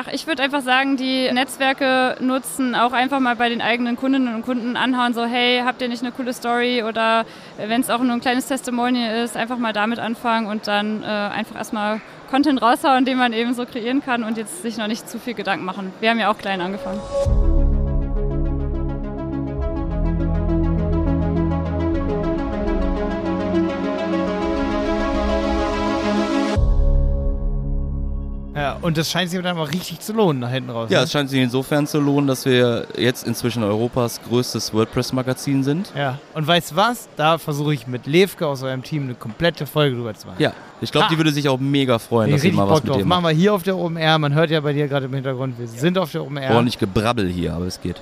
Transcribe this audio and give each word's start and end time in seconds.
Ach, 0.00 0.06
ich 0.12 0.28
würde 0.28 0.44
einfach 0.44 0.60
sagen, 0.62 0.96
die 0.96 1.28
Netzwerke 1.32 2.18
nutzen, 2.20 2.76
auch 2.76 2.92
einfach 2.92 3.18
mal 3.18 3.34
bei 3.34 3.48
den 3.48 3.60
eigenen 3.60 3.96
Kundinnen 3.96 4.32
und 4.32 4.42
Kunden 4.42 4.76
anhauen, 4.76 5.12
so 5.12 5.24
hey, 5.24 5.62
habt 5.64 5.82
ihr 5.82 5.88
nicht 5.88 6.04
eine 6.04 6.12
coole 6.12 6.32
Story 6.32 6.84
oder 6.84 7.26
wenn 7.56 7.80
es 7.80 7.90
auch 7.90 7.98
nur 7.98 8.12
ein 8.12 8.20
kleines 8.20 8.46
Testimonial 8.46 9.24
ist, 9.24 9.36
einfach 9.36 9.58
mal 9.58 9.72
damit 9.72 9.98
anfangen 9.98 10.46
und 10.46 10.68
dann 10.68 11.02
äh, 11.02 11.06
einfach 11.06 11.56
erstmal 11.56 12.00
Content 12.30 12.62
raushauen, 12.62 13.06
den 13.06 13.18
man 13.18 13.32
eben 13.32 13.54
so 13.54 13.66
kreieren 13.66 14.00
kann 14.00 14.22
und 14.22 14.36
jetzt 14.36 14.62
sich 14.62 14.76
noch 14.76 14.86
nicht 14.86 15.10
zu 15.10 15.18
viel 15.18 15.34
Gedanken 15.34 15.64
machen. 15.64 15.92
Wir 15.98 16.10
haben 16.10 16.20
ja 16.20 16.30
auch 16.30 16.38
klein 16.38 16.60
angefangen. 16.60 17.00
Und 28.82 28.96
das 28.96 29.10
scheint 29.10 29.30
sich 29.30 29.40
dann 29.42 29.58
auch 29.58 29.70
richtig 29.70 30.00
zu 30.00 30.12
lohnen 30.12 30.40
nach 30.40 30.50
hinten 30.50 30.70
raus. 30.70 30.90
Ja, 30.90 30.98
ne? 30.98 31.04
es 31.04 31.12
scheint 31.12 31.30
sich 31.30 31.40
insofern 31.40 31.86
zu 31.86 32.00
lohnen, 32.00 32.26
dass 32.26 32.44
wir 32.44 32.86
jetzt 32.96 33.26
inzwischen 33.26 33.62
Europas 33.62 34.20
größtes 34.28 34.72
WordPress-Magazin 34.72 35.62
sind. 35.64 35.92
Ja, 35.96 36.18
und 36.34 36.46
weißt 36.46 36.72
du 36.72 36.76
was? 36.76 37.08
Da 37.16 37.38
versuche 37.38 37.74
ich 37.74 37.86
mit 37.86 38.06
Levke 38.06 38.46
aus 38.46 38.62
eurem 38.62 38.82
Team 38.82 39.04
eine 39.04 39.14
komplette 39.14 39.66
Folge 39.66 39.96
drüber 39.96 40.14
zu 40.14 40.26
machen. 40.26 40.40
Ja, 40.40 40.52
ich 40.80 40.92
glaube, 40.92 41.08
die 41.10 41.16
würde 41.16 41.32
sich 41.32 41.48
auch 41.48 41.58
mega 41.58 41.98
freuen, 41.98 42.28
Ich 42.28 42.36
dass 42.36 42.42
wir 42.42 42.50
richtig 42.50 42.64
mal 42.64 42.70
was 42.70 42.82
mit 42.82 42.90
drauf. 42.90 42.98
dem 42.98 43.08
Machen 43.08 43.24
wir 43.24 43.30
hier 43.30 43.54
auf 43.54 43.62
der 43.62 43.76
OMR. 43.76 44.18
Man 44.18 44.34
hört 44.34 44.50
ja 44.50 44.60
bei 44.60 44.72
dir 44.72 44.88
gerade 44.88 45.06
im 45.06 45.14
Hintergrund, 45.14 45.58
wir 45.58 45.68
sind 45.68 45.98
auf 45.98 46.12
der 46.12 46.24
OMR. 46.24 46.50
Ordentlich 46.50 46.78
Gebrabbel 46.78 47.28
hier, 47.28 47.54
aber 47.54 47.66
es 47.66 47.80
geht. 47.80 48.00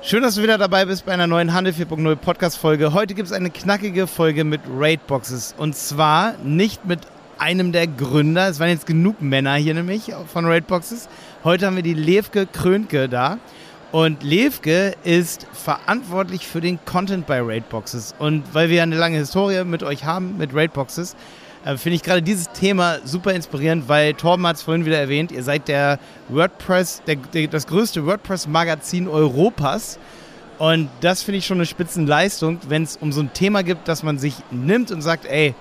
Schön, 0.00 0.22
dass 0.22 0.36
du 0.36 0.42
wieder 0.42 0.58
dabei 0.58 0.84
bist 0.84 1.04
bei 1.06 1.12
einer 1.12 1.26
neuen 1.26 1.52
Handel 1.52 1.74
4.0 1.74 2.16
Podcast-Folge. 2.16 2.92
Heute 2.92 3.14
gibt 3.14 3.26
es 3.26 3.32
eine 3.32 3.50
knackige 3.50 4.06
Folge 4.06 4.44
mit 4.44 4.60
Raidboxes. 4.74 5.54
Und 5.58 5.76
zwar 5.76 6.34
nicht 6.42 6.86
mit 6.86 7.00
einem 7.38 7.72
der 7.72 7.86
Gründer. 7.86 8.48
Es 8.48 8.60
waren 8.60 8.68
jetzt 8.68 8.86
genug 8.86 9.20
Männer 9.22 9.54
hier 9.54 9.74
nämlich 9.74 10.12
von 10.32 10.46
Raidboxes. 10.46 11.08
Heute 11.44 11.66
haben 11.66 11.76
wir 11.76 11.82
die 11.82 11.94
Levke 11.94 12.46
Krönke 12.46 13.08
da. 13.08 13.38
Und 13.90 14.22
Levke 14.22 14.94
ist 15.02 15.46
verantwortlich 15.52 16.46
für 16.46 16.60
den 16.60 16.78
Content 16.84 17.26
bei 17.26 17.40
Raidboxes. 17.40 18.14
Und 18.18 18.42
weil 18.52 18.68
wir 18.68 18.82
eine 18.82 18.96
lange 18.96 19.16
Historie 19.16 19.64
mit 19.64 19.82
euch 19.82 20.04
haben, 20.04 20.36
mit 20.36 20.54
Raidboxes, 20.54 21.16
äh, 21.64 21.76
finde 21.76 21.96
ich 21.96 22.02
gerade 22.02 22.22
dieses 22.22 22.50
Thema 22.50 22.98
super 23.04 23.32
inspirierend, 23.32 23.88
weil 23.88 24.12
Torben 24.14 24.46
hat 24.46 24.56
es 24.56 24.62
vorhin 24.62 24.84
wieder 24.84 24.98
erwähnt, 24.98 25.32
ihr 25.32 25.42
seid 25.42 25.68
der 25.68 25.98
WordPress, 26.28 27.02
der, 27.06 27.16
der, 27.16 27.48
das 27.48 27.66
größte 27.66 28.04
WordPress-Magazin 28.04 29.08
Europas. 29.08 29.98
Und 30.58 30.90
das 31.00 31.22
finde 31.22 31.38
ich 31.38 31.46
schon 31.46 31.58
eine 31.58 31.66
Spitzenleistung, 31.66 32.58
wenn 32.68 32.82
es 32.82 32.96
um 32.96 33.12
so 33.12 33.20
ein 33.20 33.32
Thema 33.32 33.62
gibt, 33.62 33.88
dass 33.88 34.02
man 34.02 34.18
sich 34.18 34.34
nimmt 34.50 34.90
und 34.90 35.02
sagt, 35.02 35.24
ey, 35.24 35.54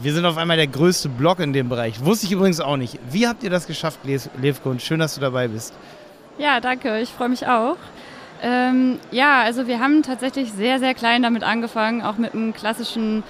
wir 0.00 0.12
sind 0.12 0.24
auf 0.24 0.36
einmal 0.36 0.56
der 0.56 0.66
größte 0.66 1.08
Blog 1.08 1.38
in 1.40 1.52
dem 1.52 1.68
Bereich. 1.68 2.04
Wusste 2.04 2.26
ich 2.26 2.32
übrigens 2.32 2.60
auch 2.60 2.76
nicht. 2.76 2.98
Wie 3.10 3.26
habt 3.28 3.42
ihr 3.42 3.50
das 3.50 3.66
geschafft, 3.66 4.00
Les- 4.04 4.30
Levko? 4.40 4.70
Und 4.70 4.82
schön, 4.82 5.00
dass 5.00 5.14
du 5.14 5.20
dabei 5.20 5.48
bist. 5.48 5.74
Ja, 6.38 6.60
danke. 6.60 7.00
Ich 7.00 7.10
freue 7.10 7.28
mich 7.28 7.46
auch. 7.46 7.76
Ähm, 8.42 8.98
ja, 9.10 9.42
also 9.42 9.66
wir 9.68 9.78
haben 9.78 10.02
tatsächlich 10.02 10.52
sehr, 10.52 10.78
sehr 10.80 10.94
klein 10.94 11.22
damit 11.22 11.44
angefangen, 11.44 12.02
auch 12.02 12.16
mit 12.16 12.32
einem 12.34 12.52
klassischen 12.54 13.22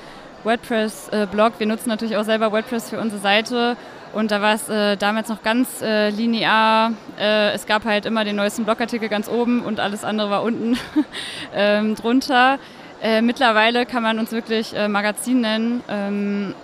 WordPress-Blog. 0.44 1.54
wir 1.58 1.66
nutzen 1.66 1.88
natürlich 1.88 2.16
auch 2.16 2.24
selber 2.24 2.52
WordPress 2.52 2.90
für 2.90 2.98
unsere 3.00 3.20
Seite. 3.20 3.76
Und 4.12 4.30
da 4.30 4.42
war 4.42 4.54
es 4.54 4.68
äh, 4.68 4.96
damals 4.96 5.28
noch 5.28 5.42
ganz 5.42 5.80
äh, 5.82 6.10
linear. 6.10 6.92
Äh, 7.18 7.52
es 7.52 7.66
gab 7.66 7.84
halt 7.84 8.04
immer 8.06 8.24
den 8.24 8.36
neuesten 8.36 8.64
Blogartikel 8.64 9.08
ganz 9.08 9.28
oben 9.28 9.62
und 9.62 9.80
alles 9.80 10.04
andere 10.04 10.28
war 10.30 10.42
unten 10.42 10.76
ähm, 11.54 11.94
drunter. 11.94 12.58
Äh, 13.02 13.20
mittlerweile 13.20 13.84
kann 13.84 14.04
man 14.04 14.20
uns 14.20 14.30
wirklich 14.30 14.76
äh, 14.76 14.86
Magazin 14.86 15.40
nennen. 15.40 15.82
Ähm, 15.88 16.54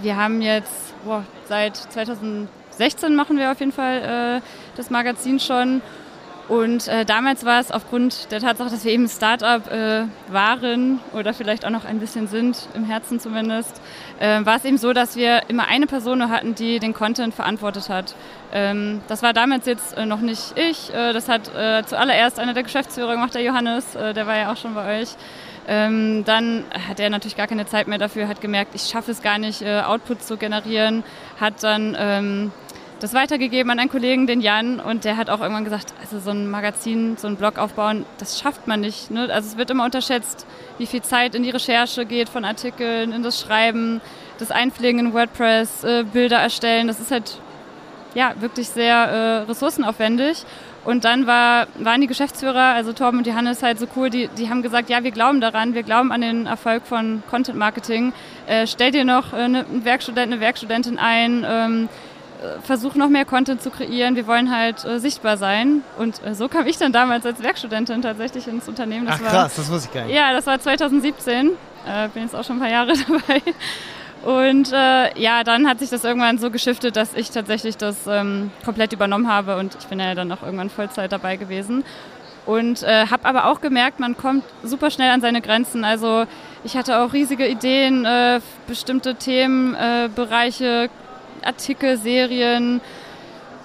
wir 0.00 0.16
haben 0.16 0.40
jetzt 0.40 0.94
boah, 1.04 1.24
seit 1.48 1.76
2016 1.76 3.16
machen 3.16 3.38
wir 3.38 3.50
auf 3.50 3.58
jeden 3.58 3.72
Fall 3.72 4.38
äh, 4.38 4.40
das 4.76 4.90
Magazin 4.90 5.40
schon. 5.40 5.82
Und 6.46 6.86
äh, 6.86 7.04
damals 7.04 7.44
war 7.44 7.60
es 7.60 7.72
aufgrund 7.72 8.30
der 8.30 8.38
Tatsache, 8.38 8.70
dass 8.70 8.84
wir 8.84 8.92
eben 8.92 9.08
Startup 9.08 9.68
äh, 9.68 10.04
waren 10.28 11.00
oder 11.12 11.34
vielleicht 11.34 11.64
auch 11.64 11.70
noch 11.70 11.84
ein 11.84 11.98
bisschen 11.98 12.28
sind, 12.28 12.68
im 12.74 12.84
Herzen 12.84 13.18
zumindest, 13.20 13.80
war 14.18 14.56
es 14.56 14.66
eben 14.66 14.76
so, 14.76 14.92
dass 14.92 15.16
wir 15.16 15.48
immer 15.48 15.66
eine 15.68 15.86
Person 15.86 16.28
hatten, 16.28 16.54
die 16.54 16.78
den 16.78 16.92
Content 16.92 17.34
verantwortet 17.34 17.88
hat. 17.88 18.14
Ähm, 18.52 19.00
das 19.08 19.22
war 19.22 19.32
damals 19.32 19.64
jetzt 19.64 19.96
noch 19.96 20.20
nicht 20.20 20.58
ich, 20.58 20.90
das 20.92 21.28
hat 21.28 21.46
zuallererst 21.86 22.38
einer 22.38 22.52
der 22.52 22.64
Geschäftsführer 22.64 23.12
gemacht, 23.12 23.34
der 23.34 23.42
Johannes, 23.42 23.92
der 23.92 24.26
war 24.26 24.36
ja 24.36 24.52
auch 24.52 24.56
schon 24.56 24.74
bei 24.74 25.00
euch. 25.00 25.16
Ähm, 25.68 26.24
dann 26.24 26.64
hat 26.88 27.00
er 27.00 27.10
natürlich 27.10 27.36
gar 27.36 27.46
keine 27.46 27.66
Zeit 27.66 27.86
mehr 27.86 27.98
dafür, 27.98 28.28
hat 28.28 28.40
gemerkt, 28.40 28.74
ich 28.74 28.82
schaffe 28.82 29.10
es 29.10 29.22
gar 29.22 29.38
nicht, 29.38 29.62
äh, 29.62 29.82
Output 29.82 30.22
zu 30.22 30.36
generieren, 30.36 31.04
hat 31.38 31.62
dann 31.62 31.96
ähm, 31.98 32.52
das 33.00 33.14
weitergegeben 33.14 33.70
an 33.70 33.78
einen 33.78 33.90
Kollegen, 33.90 34.26
den 34.26 34.40
Jan, 34.40 34.78
und 34.78 35.04
der 35.04 35.16
hat 35.16 35.30
auch 35.30 35.40
irgendwann 35.40 35.64
gesagt, 35.64 35.94
also 36.00 36.18
so 36.18 36.30
ein 36.30 36.50
Magazin, 36.50 37.16
so 37.16 37.28
ein 37.28 37.36
Blog 37.36 37.58
aufbauen, 37.58 38.04
das 38.18 38.38
schafft 38.38 38.66
man 38.66 38.80
nicht. 38.80 39.10
Ne? 39.10 39.28
Also 39.32 39.48
es 39.48 39.56
wird 39.56 39.70
immer 39.70 39.84
unterschätzt, 39.84 40.46
wie 40.78 40.86
viel 40.86 41.02
Zeit 41.02 41.34
in 41.34 41.42
die 41.42 41.50
Recherche 41.50 42.04
geht 42.04 42.28
von 42.28 42.44
Artikeln, 42.44 43.12
in 43.12 43.22
das 43.22 43.40
Schreiben, 43.40 44.00
das 44.38 44.50
Einpflegen 44.50 44.98
in 45.00 45.12
WordPress, 45.14 45.84
äh, 45.84 46.04
Bilder 46.04 46.38
erstellen. 46.38 46.86
Das 46.86 47.00
ist 47.00 47.10
halt 47.10 47.38
ja 48.14 48.34
wirklich 48.40 48.68
sehr 48.68 48.96
äh, 48.96 49.36
ressourcenaufwendig. 49.48 50.44
Und 50.84 51.04
dann 51.04 51.26
war, 51.26 51.66
waren 51.78 52.00
die 52.00 52.06
Geschäftsführer, 52.06 52.72
also 52.74 52.92
Torben 52.92 53.18
und 53.18 53.26
Johannes, 53.26 53.62
halt 53.62 53.78
so 53.78 53.86
cool, 53.96 54.08
die, 54.08 54.28
die 54.38 54.48
haben 54.48 54.62
gesagt, 54.62 54.88
ja, 54.88 55.04
wir 55.04 55.10
glauben 55.10 55.40
daran, 55.40 55.74
wir 55.74 55.82
glauben 55.82 56.10
an 56.10 56.22
den 56.22 56.46
Erfolg 56.46 56.86
von 56.86 57.22
Content 57.28 57.58
Marketing. 57.58 58.12
Äh, 58.46 58.66
stell 58.66 58.90
dir 58.90 59.04
noch 59.04 59.32
äh, 59.32 59.36
eine, 59.36 59.66
einen 59.66 59.84
Werkstudent, 59.84 60.32
eine 60.32 60.40
Werkstudentin 60.40 60.98
ein, 60.98 61.44
ähm, 61.46 61.88
äh, 62.42 62.60
versuch 62.62 62.94
noch 62.94 63.10
mehr 63.10 63.26
Content 63.26 63.60
zu 63.60 63.70
kreieren. 63.70 64.16
Wir 64.16 64.26
wollen 64.26 64.50
halt 64.54 64.84
äh, 64.86 64.98
sichtbar 64.98 65.36
sein. 65.36 65.82
Und 65.98 66.24
äh, 66.24 66.34
so 66.34 66.48
kam 66.48 66.66
ich 66.66 66.78
dann 66.78 66.92
damals 66.92 67.26
als 67.26 67.42
Werkstudentin 67.42 68.00
tatsächlich 68.00 68.48
ins 68.48 68.66
Unternehmen. 68.66 69.06
Das 69.06 69.16
Ach 69.16 69.24
war, 69.24 69.30
krass, 69.30 69.54
das 69.56 69.70
wusste 69.70 69.88
ich 69.88 69.94
gar 69.94 70.06
nicht. 70.06 70.14
ja, 70.16 70.32
das 70.32 70.46
war 70.46 70.58
2017. 70.58 71.50
Äh, 71.86 72.08
bin 72.08 72.22
jetzt 72.22 72.34
auch 72.34 72.44
schon 72.44 72.56
ein 72.56 72.60
paar 72.60 72.70
Jahre 72.70 72.92
dabei. 73.08 73.42
Und 74.24 74.72
äh, 74.72 75.18
ja, 75.18 75.44
dann 75.44 75.66
hat 75.66 75.78
sich 75.78 75.88
das 75.88 76.04
irgendwann 76.04 76.38
so 76.38 76.50
geschiftet, 76.50 76.96
dass 76.96 77.14
ich 77.14 77.30
tatsächlich 77.30 77.76
das 77.78 78.06
ähm, 78.06 78.50
komplett 78.64 78.92
übernommen 78.92 79.28
habe 79.28 79.56
und 79.56 79.76
ich 79.80 79.86
bin 79.86 79.98
ja 79.98 80.14
dann 80.14 80.30
auch 80.30 80.42
irgendwann 80.42 80.68
Vollzeit 80.68 81.10
dabei 81.10 81.36
gewesen. 81.36 81.84
Und 82.46 82.82
äh, 82.82 83.06
habe 83.06 83.26
aber 83.26 83.46
auch 83.46 83.60
gemerkt, 83.60 84.00
man 84.00 84.16
kommt 84.16 84.44
super 84.62 84.90
schnell 84.90 85.10
an 85.10 85.20
seine 85.20 85.40
Grenzen. 85.40 85.84
Also 85.84 86.24
ich 86.64 86.76
hatte 86.76 86.98
auch 86.98 87.12
riesige 87.12 87.46
Ideen, 87.46 88.04
äh, 88.04 88.40
bestimmte 88.66 89.14
Themenbereiche, 89.14 90.84
äh, 90.84 91.46
Artikel, 91.46 91.96
Serien, 91.96 92.80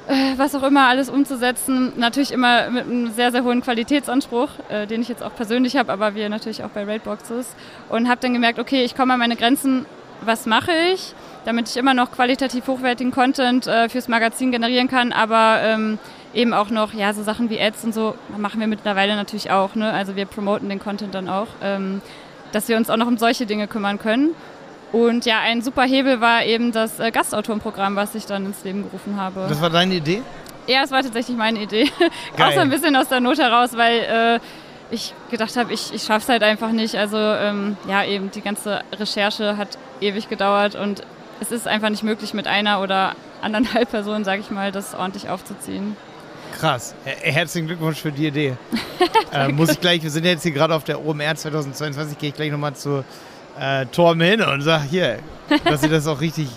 äh, 0.08 0.38
was 0.38 0.56
auch 0.56 0.64
immer 0.64 0.88
alles 0.88 1.10
umzusetzen. 1.10 1.94
Natürlich 1.98 2.32
immer 2.32 2.70
mit 2.70 2.86
einem 2.86 3.12
sehr, 3.12 3.32
sehr 3.32 3.44
hohen 3.44 3.62
Qualitätsanspruch, 3.62 4.50
äh, 4.70 4.88
den 4.88 5.02
ich 5.02 5.10
jetzt 5.10 5.24
auch 5.24 5.36
persönlich 5.36 5.78
habe, 5.78 5.92
aber 5.92 6.16
wir 6.16 6.30
natürlich 6.30 6.64
auch 6.64 6.70
bei 6.70 6.86
Raidboxes. 6.86 7.56
Und 7.90 8.08
habe 8.08 8.22
dann 8.22 8.34
gemerkt, 8.34 8.60
okay, 8.60 8.84
ich 8.84 8.96
komme 8.96 9.14
an 9.14 9.20
meine 9.20 9.36
Grenzen, 9.36 9.86
was 10.22 10.46
mache 10.46 10.72
ich, 10.94 11.14
damit 11.46 11.70
ich 11.70 11.78
immer 11.78 11.94
noch 11.94 12.12
qualitativ 12.12 12.68
hochwertigen 12.68 13.12
Content 13.12 13.68
äh, 13.68 13.90
fürs 13.90 14.08
Magazin 14.08 14.52
generieren 14.52 14.88
kann, 14.88 15.12
aber 15.12 15.60
ähm, 15.62 16.00
eben 16.34 16.54
auch 16.54 16.70
noch, 16.70 16.94
ja, 16.94 17.14
so 17.14 17.24
Sachen 17.24 17.50
wie 17.50 17.60
Ads 17.60 17.86
und 17.86 17.94
so 17.94 18.16
machen 18.38 18.60
wir 18.60 18.68
mittlerweile 18.68 19.16
natürlich 19.16 19.52
auch. 19.52 19.76
Ne? 19.76 19.92
Also 19.92 20.16
wir 20.16 20.26
promoten 20.26 20.70
den 20.70 20.80
Content 20.80 21.16
dann 21.16 21.30
auch, 21.30 21.48
ähm, 21.62 22.02
dass 22.52 22.68
wir 22.68 22.78
uns 22.78 22.90
auch 22.90 22.98
noch 22.98 23.08
um 23.08 23.18
solche 23.18 23.46
Dinge 23.46 23.68
kümmern 23.68 24.00
können. 24.00 24.32
Und 24.92 25.26
ja, 25.26 25.40
ein 25.40 25.62
super 25.62 25.84
Hebel 25.84 26.22
war 26.22 26.46
eben 26.46 26.72
das 26.72 27.00
äh, 27.00 27.12
Gastautorenprogramm, 27.12 27.96
was 27.96 28.16
ich 28.16 28.26
dann 28.26 28.46
ins 28.46 28.64
Leben 28.64 28.84
gerufen 28.84 29.18
habe. 29.18 29.46
Das 29.50 29.62
war 29.62 29.70
deine 29.70 29.96
Idee? 29.96 30.22
Ja, 30.68 30.84
es 30.84 30.92
war 30.92 31.04
tatsächlich 31.04 31.38
meine 31.38 31.62
Idee. 31.62 31.90
Auch 32.40 32.52
so 32.52 32.60
ein 32.60 32.70
bisschen 32.70 32.96
aus 32.96 33.10
der 33.10 33.20
Not 33.20 33.38
heraus, 33.38 33.76
weil 33.76 34.00
äh, 34.00 34.40
ich 34.92 35.14
gedacht 35.32 35.56
habe, 35.58 35.74
ich, 35.74 35.94
ich 35.94 36.04
schaffe 36.04 36.24
es 36.24 36.30
halt 36.30 36.44
einfach 36.44 36.72
nicht. 36.72 36.96
Also 36.96 37.18
ähm, 37.18 37.78
ja, 37.88 38.04
eben 38.04 38.32
die 38.32 38.42
ganze 38.42 38.82
Recherche 38.98 39.58
hat 39.58 39.78
ewig 40.02 40.30
gedauert 40.30 40.76
und 40.76 41.02
es 41.42 41.52
ist 41.52 41.68
einfach 41.68 41.90
nicht 41.90 42.04
möglich, 42.04 42.34
mit 42.34 42.48
einer 42.48 42.82
oder 42.82 43.14
anderthalb 43.42 43.90
Personen, 43.92 44.24
sage 44.24 44.42
ich 44.42 44.52
mal, 44.52 44.72
das 44.72 44.94
ordentlich 44.96 45.30
aufzuziehen. 45.30 45.96
Krass. 46.60 46.96
Her- 47.04 47.34
Herzlichen 47.34 47.68
Glückwunsch 47.68 48.00
für 48.00 48.12
die 48.12 48.28
Idee. 48.28 48.56
äh, 49.34 49.50
muss 49.50 49.70
ich 49.72 49.82
gleich, 49.82 50.02
wir 50.04 50.10
sind 50.12 50.24
jetzt 50.26 50.44
hier 50.44 50.52
gerade 50.54 50.74
auf 50.74 50.84
der 50.86 51.06
OMR 51.06 51.36
2022, 51.36 52.18
gehe 52.18 52.30
ich 52.30 52.36
gleich 52.36 52.52
nochmal 52.52 52.76
zu 52.76 53.04
äh, 53.60 53.86
Torben 53.88 54.22
hin 54.22 54.42
und 54.42 54.62
sag 54.62 54.84
hier, 54.84 55.20
dass 55.66 55.82
sie 55.82 55.90
das 55.90 56.08
auch 56.08 56.22
richtig, 56.22 56.48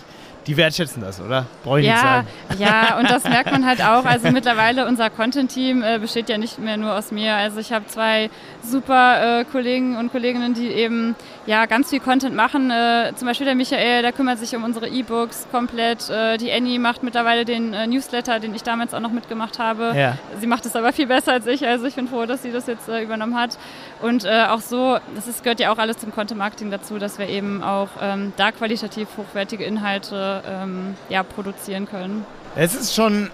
die 0.48 0.56
wertschätzen 0.56 1.02
das, 1.02 1.20
oder? 1.20 1.46
Brauche 1.62 1.80
ich 1.80 1.86
nicht 1.86 1.94
Ja, 1.94 2.02
sagen. 2.02 2.26
ja, 2.58 2.98
und 2.98 3.08
das 3.10 3.22
merkt 3.28 3.52
man 3.52 3.64
halt 3.66 3.80
auch. 3.82 4.04
Also 4.04 4.30
mittlerweile 4.30 4.86
unser 4.88 5.10
Content-Team 5.10 5.82
äh, 5.82 5.98
besteht 5.98 6.28
ja 6.28 6.38
nicht 6.38 6.58
mehr 6.58 6.76
nur 6.76 6.94
aus 6.94 7.12
mir. 7.12 7.34
Also 7.34 7.60
ich 7.60 7.72
habe 7.72 7.86
zwei 7.86 8.30
super 8.62 9.40
äh, 9.40 9.44
Kollegen 9.44 9.96
und 9.96 10.10
Kolleginnen, 10.10 10.54
die 10.54 10.68
eben 10.68 11.14
ja 11.46 11.66
ganz 11.66 11.90
viel 11.90 12.00
Content 12.00 12.34
machen. 12.34 12.70
Äh, 12.70 13.12
zum 13.14 13.28
Beispiel 13.28 13.44
der 13.44 13.54
Michael, 13.54 14.02
der 14.02 14.12
kümmert 14.12 14.38
sich 14.38 14.56
um 14.56 14.64
unsere 14.64 14.88
E-Books 14.88 15.46
komplett. 15.52 16.08
Äh, 16.10 16.38
die 16.38 16.50
Annie 16.50 16.78
macht 16.78 17.02
mittlerweile 17.02 17.44
den 17.44 17.74
äh, 17.74 17.86
Newsletter, 17.86 18.40
den 18.40 18.54
ich 18.54 18.62
damals 18.62 18.94
auch 18.94 19.00
noch 19.00 19.12
mitgemacht 19.12 19.58
habe. 19.58 19.92
Ja. 19.94 20.16
Sie 20.40 20.46
macht 20.46 20.64
es 20.66 20.74
aber 20.74 20.92
viel 20.92 21.06
besser 21.06 21.32
als 21.32 21.46
ich. 21.46 21.66
Also 21.66 21.86
ich 21.86 21.94
bin 21.94 22.08
froh, 22.08 22.24
dass 22.26 22.42
sie 22.42 22.52
das 22.52 22.66
jetzt 22.66 22.88
äh, 22.88 23.02
übernommen 23.02 23.38
hat. 23.38 23.58
Und 24.00 24.26
auch 24.28 24.60
so, 24.60 24.98
das 25.16 25.26
ist, 25.26 25.42
gehört 25.42 25.58
ja 25.58 25.72
auch 25.72 25.78
alles 25.78 25.98
zum 25.98 26.12
Content-Marketing 26.14 26.70
dazu, 26.70 26.98
dass 26.98 27.18
wir 27.18 27.28
eben 27.28 27.64
auch 27.64 27.88
ähm, 28.00 28.32
da 28.36 28.52
qualitativ 28.52 29.08
hochwertige 29.16 29.64
Inhalte 29.64 30.37
ähm, 30.46 30.94
ja, 31.08 31.22
produzieren 31.22 31.86
können. 31.86 32.24
Es 32.56 32.74
ist 32.74 32.94
schon 32.94 33.30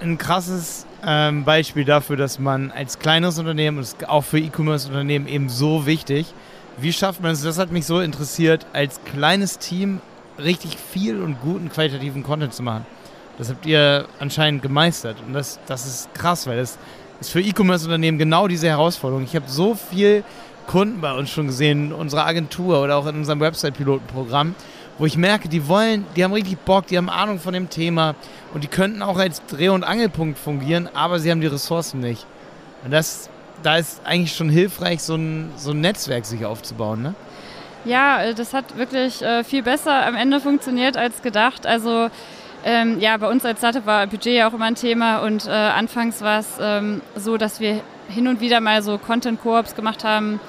ein 0.00 0.18
krasses 0.18 0.86
ähm, 1.06 1.44
Beispiel 1.44 1.84
dafür, 1.84 2.16
dass 2.16 2.38
man 2.38 2.70
als 2.70 2.98
kleines 2.98 3.38
Unternehmen, 3.38 3.78
und 3.78 4.08
auch 4.08 4.24
für 4.24 4.38
E-Commerce-Unternehmen 4.38 5.28
eben 5.28 5.48
so 5.48 5.86
wichtig, 5.86 6.32
wie 6.76 6.92
schafft 6.92 7.22
man 7.22 7.32
es, 7.32 7.42
das 7.42 7.58
hat 7.58 7.70
mich 7.70 7.86
so 7.86 8.00
interessiert, 8.00 8.66
als 8.72 9.00
kleines 9.04 9.58
Team 9.58 10.00
richtig 10.38 10.76
viel 10.76 11.22
und 11.22 11.40
guten 11.40 11.70
qualitativen 11.70 12.22
Content 12.22 12.52
zu 12.52 12.62
machen. 12.62 12.86
Das 13.38 13.48
habt 13.50 13.66
ihr 13.66 14.06
anscheinend 14.18 14.62
gemeistert 14.62 15.16
und 15.26 15.32
das, 15.32 15.58
das 15.66 15.86
ist 15.86 16.14
krass, 16.14 16.46
weil 16.46 16.56
das 16.56 16.78
ist 17.20 17.30
für 17.30 17.40
E-Commerce-Unternehmen 17.40 18.18
genau 18.18 18.48
diese 18.48 18.68
Herausforderung. 18.68 19.24
Ich 19.24 19.36
habe 19.36 19.48
so 19.48 19.74
viel 19.74 20.24
Kunden 20.66 21.00
bei 21.00 21.12
uns 21.12 21.30
schon 21.30 21.46
gesehen, 21.46 21.86
in 21.86 21.92
unserer 21.92 22.26
Agentur 22.26 22.82
oder 22.82 22.96
auch 22.96 23.06
in 23.06 23.16
unserem 23.16 23.40
Website-Pilotenprogramm, 23.40 24.54
wo 24.98 25.06
ich 25.06 25.16
merke, 25.16 25.48
die 25.48 25.68
wollen, 25.68 26.06
die 26.16 26.24
haben 26.24 26.32
richtig 26.32 26.58
Bock, 26.58 26.86
die 26.86 26.96
haben 26.96 27.08
Ahnung 27.08 27.38
von 27.38 27.52
dem 27.52 27.70
Thema 27.70 28.14
und 28.52 28.64
die 28.64 28.68
könnten 28.68 29.02
auch 29.02 29.18
als 29.18 29.44
Dreh- 29.46 29.68
und 29.68 29.84
Angelpunkt 29.84 30.38
fungieren, 30.38 30.88
aber 30.94 31.18
sie 31.18 31.30
haben 31.30 31.40
die 31.40 31.46
Ressourcen 31.46 32.00
nicht. 32.00 32.26
Und 32.84 32.92
das, 32.92 33.28
da 33.62 33.76
ist 33.76 34.02
eigentlich 34.04 34.34
schon 34.34 34.48
hilfreich, 34.48 35.02
so 35.02 35.16
ein, 35.16 35.50
so 35.56 35.72
ein 35.72 35.80
Netzwerk 35.80 36.24
sich 36.26 36.44
aufzubauen, 36.44 37.02
ne? 37.02 37.14
Ja, 37.84 38.22
äh, 38.22 38.34
das 38.34 38.54
hat 38.54 38.76
wirklich 38.76 39.20
äh, 39.22 39.44
viel 39.44 39.62
besser 39.62 40.06
am 40.06 40.14
Ende 40.14 40.40
funktioniert 40.40 40.96
als 40.96 41.22
gedacht. 41.22 41.66
Also 41.66 42.08
ähm, 42.64 42.98
ja, 42.98 43.16
bei 43.18 43.28
uns 43.28 43.44
als 43.44 43.58
Startup 43.58 43.84
war 43.84 44.06
Budget 44.06 44.34
ja 44.34 44.48
auch 44.48 44.54
immer 44.54 44.64
ein 44.64 44.74
Thema 44.74 45.18
und 45.18 45.46
äh, 45.46 45.50
anfangs 45.50 46.22
war 46.22 46.38
es 46.38 46.56
ähm, 46.60 47.02
so, 47.14 47.36
dass 47.36 47.60
wir 47.60 47.82
hin 48.08 48.26
und 48.26 48.40
wieder 48.40 48.60
mal 48.60 48.82
so 48.82 48.96
Content-Koops 48.96 49.74
gemacht 49.74 50.02
haben. 50.04 50.40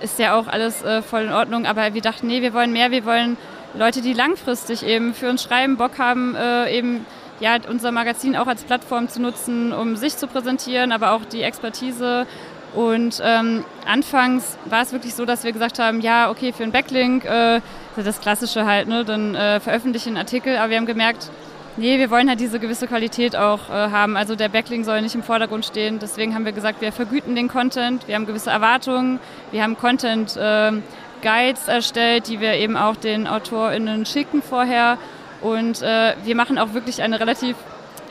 Ist 0.00 0.18
ja 0.18 0.34
auch 0.36 0.46
alles 0.46 0.82
äh, 0.82 1.00
voll 1.00 1.22
in 1.22 1.32
Ordnung, 1.32 1.64
aber 1.64 1.94
wir 1.94 2.02
dachten, 2.02 2.26
nee, 2.26 2.42
wir 2.42 2.52
wollen 2.52 2.72
mehr, 2.72 2.90
wir 2.90 3.06
wollen 3.06 3.38
Leute, 3.76 4.02
die 4.02 4.12
langfristig 4.12 4.86
eben 4.86 5.14
für 5.14 5.28
uns 5.28 5.42
schreiben, 5.42 5.76
Bock 5.76 5.98
haben, 5.98 6.36
äh, 6.36 6.76
eben 6.76 7.04
ja, 7.40 7.56
unser 7.68 7.90
Magazin 7.90 8.36
auch 8.36 8.46
als 8.46 8.62
Plattform 8.62 9.08
zu 9.08 9.20
nutzen, 9.20 9.72
um 9.72 9.96
sich 9.96 10.16
zu 10.16 10.28
präsentieren, 10.28 10.92
aber 10.92 11.12
auch 11.12 11.24
die 11.24 11.42
Expertise. 11.42 12.26
Und 12.74 13.20
ähm, 13.24 13.64
anfangs 13.86 14.56
war 14.66 14.82
es 14.82 14.92
wirklich 14.92 15.14
so, 15.14 15.24
dass 15.24 15.44
wir 15.44 15.52
gesagt 15.52 15.78
haben, 15.78 16.00
ja, 16.00 16.30
okay, 16.30 16.52
für 16.52 16.62
einen 16.62 16.72
Backlink, 16.72 17.24
äh, 17.24 17.60
das 17.96 18.20
Klassische 18.20 18.64
halt, 18.64 18.88
ne, 18.88 19.04
dann 19.04 19.34
äh, 19.34 19.60
veröffentliche 19.60 20.08
einen 20.08 20.18
Artikel, 20.18 20.56
aber 20.56 20.70
wir 20.70 20.76
haben 20.76 20.86
gemerkt, 20.86 21.30
nee, 21.76 21.98
wir 21.98 22.10
wollen 22.10 22.28
halt 22.28 22.40
diese 22.40 22.60
gewisse 22.60 22.86
Qualität 22.86 23.36
auch 23.36 23.68
äh, 23.68 23.72
haben. 23.72 24.16
Also 24.16 24.36
der 24.36 24.48
Backlink 24.48 24.84
soll 24.84 25.02
nicht 25.02 25.14
im 25.14 25.22
Vordergrund 25.22 25.64
stehen. 25.64 25.98
Deswegen 25.98 26.34
haben 26.34 26.44
wir 26.44 26.52
gesagt, 26.52 26.80
wir 26.80 26.92
vergüten 26.92 27.34
den 27.34 27.48
Content, 27.48 28.06
wir 28.06 28.14
haben 28.14 28.26
gewisse 28.26 28.50
Erwartungen, 28.50 29.20
wir 29.50 29.62
haben 29.62 29.76
Content 29.76 30.36
äh, 30.36 30.72
Guides 31.24 31.66
erstellt, 31.66 32.28
die 32.28 32.40
wir 32.40 32.52
eben 32.52 32.76
auch 32.76 32.94
den 32.94 33.26
AutorInnen 33.26 34.06
schicken 34.06 34.42
vorher. 34.42 34.98
Und 35.40 35.82
äh, 35.82 36.14
wir 36.24 36.36
machen 36.36 36.58
auch 36.58 36.74
wirklich 36.74 37.02
eine 37.02 37.18
relativ, 37.18 37.56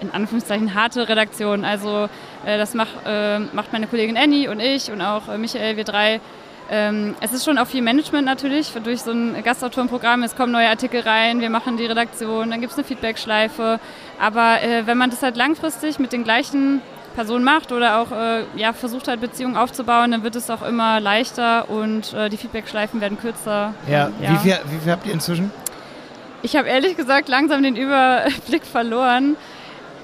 in 0.02 0.12
Anführungszeichen, 0.12 0.74
harte 0.74 1.08
Redaktion. 1.08 1.64
Also 1.64 2.10
äh, 2.46 2.58
das 2.58 2.74
mach, 2.74 2.90
äh, 3.06 3.40
macht 3.40 3.72
meine 3.72 3.88
Kollegin 3.88 4.18
Annie 4.18 4.50
und 4.50 4.60
ich 4.60 4.92
und 4.92 5.02
auch 5.02 5.30
äh, 5.30 5.38
Michael, 5.38 5.78
wir 5.78 5.84
drei. 5.84 6.20
Ähm, 6.70 7.16
es 7.22 7.34
ist 7.34 7.46
schon 7.46 7.58
auch 7.58 7.68
viel 7.68 7.82
Management 7.82 8.26
natürlich 8.26 8.72
durch 8.84 9.02
so 9.02 9.12
ein 9.12 9.44
Gastautorenprogramm. 9.44 10.24
Es 10.24 10.36
kommen 10.36 10.52
neue 10.52 10.70
Artikel 10.70 11.02
rein, 11.02 11.42
wir 11.42 11.50
machen 11.50 11.78
die 11.78 11.86
Redaktion, 11.86 12.52
dann 12.52 12.62
gibt 12.62 12.72
es 12.72 12.78
eine 12.78 12.88
Feedbackschleife. 12.88 13.80
Aber 14.20 14.62
äh, 14.62 14.88
wenn 14.88 14.98
man 14.98 15.10
das 15.10 15.22
halt 15.22 15.38
langfristig 15.38 16.00
mit 16.00 16.14
den 16.14 16.24
gleichen 16.24 16.82
Person 17.14 17.44
macht 17.44 17.72
oder 17.72 18.00
auch 18.00 18.12
äh, 18.12 18.44
ja, 18.56 18.74
versucht 18.74 19.08
hat, 19.08 19.22
Beziehungen 19.22 19.56
aufzubauen, 19.56 20.12
dann 20.12 20.24
wird 20.24 20.36
es 20.36 20.50
auch 20.50 20.62
immer 20.62 21.00
leichter 21.00 21.70
und 21.70 22.14
äh, 22.14 22.30
die 22.30 22.38
Feedbackschleifen 22.38 23.02
werden 23.02 23.18
kürzer. 23.20 23.74
Ja, 23.88 24.10
ja. 24.22 24.32
Wie, 24.32 24.38
viel, 24.38 24.60
wie 24.70 24.80
viel 24.80 24.92
habt 24.92 25.06
ihr 25.06 25.14
inzwischen? 25.14 25.52
Ich 26.42 26.56
habe 26.56 26.68
ehrlich 26.68 26.98
gesagt 26.98 27.30
langsam 27.30 27.64
den 27.64 27.76
Überblick 27.76 28.66
verloren. 28.66 29.38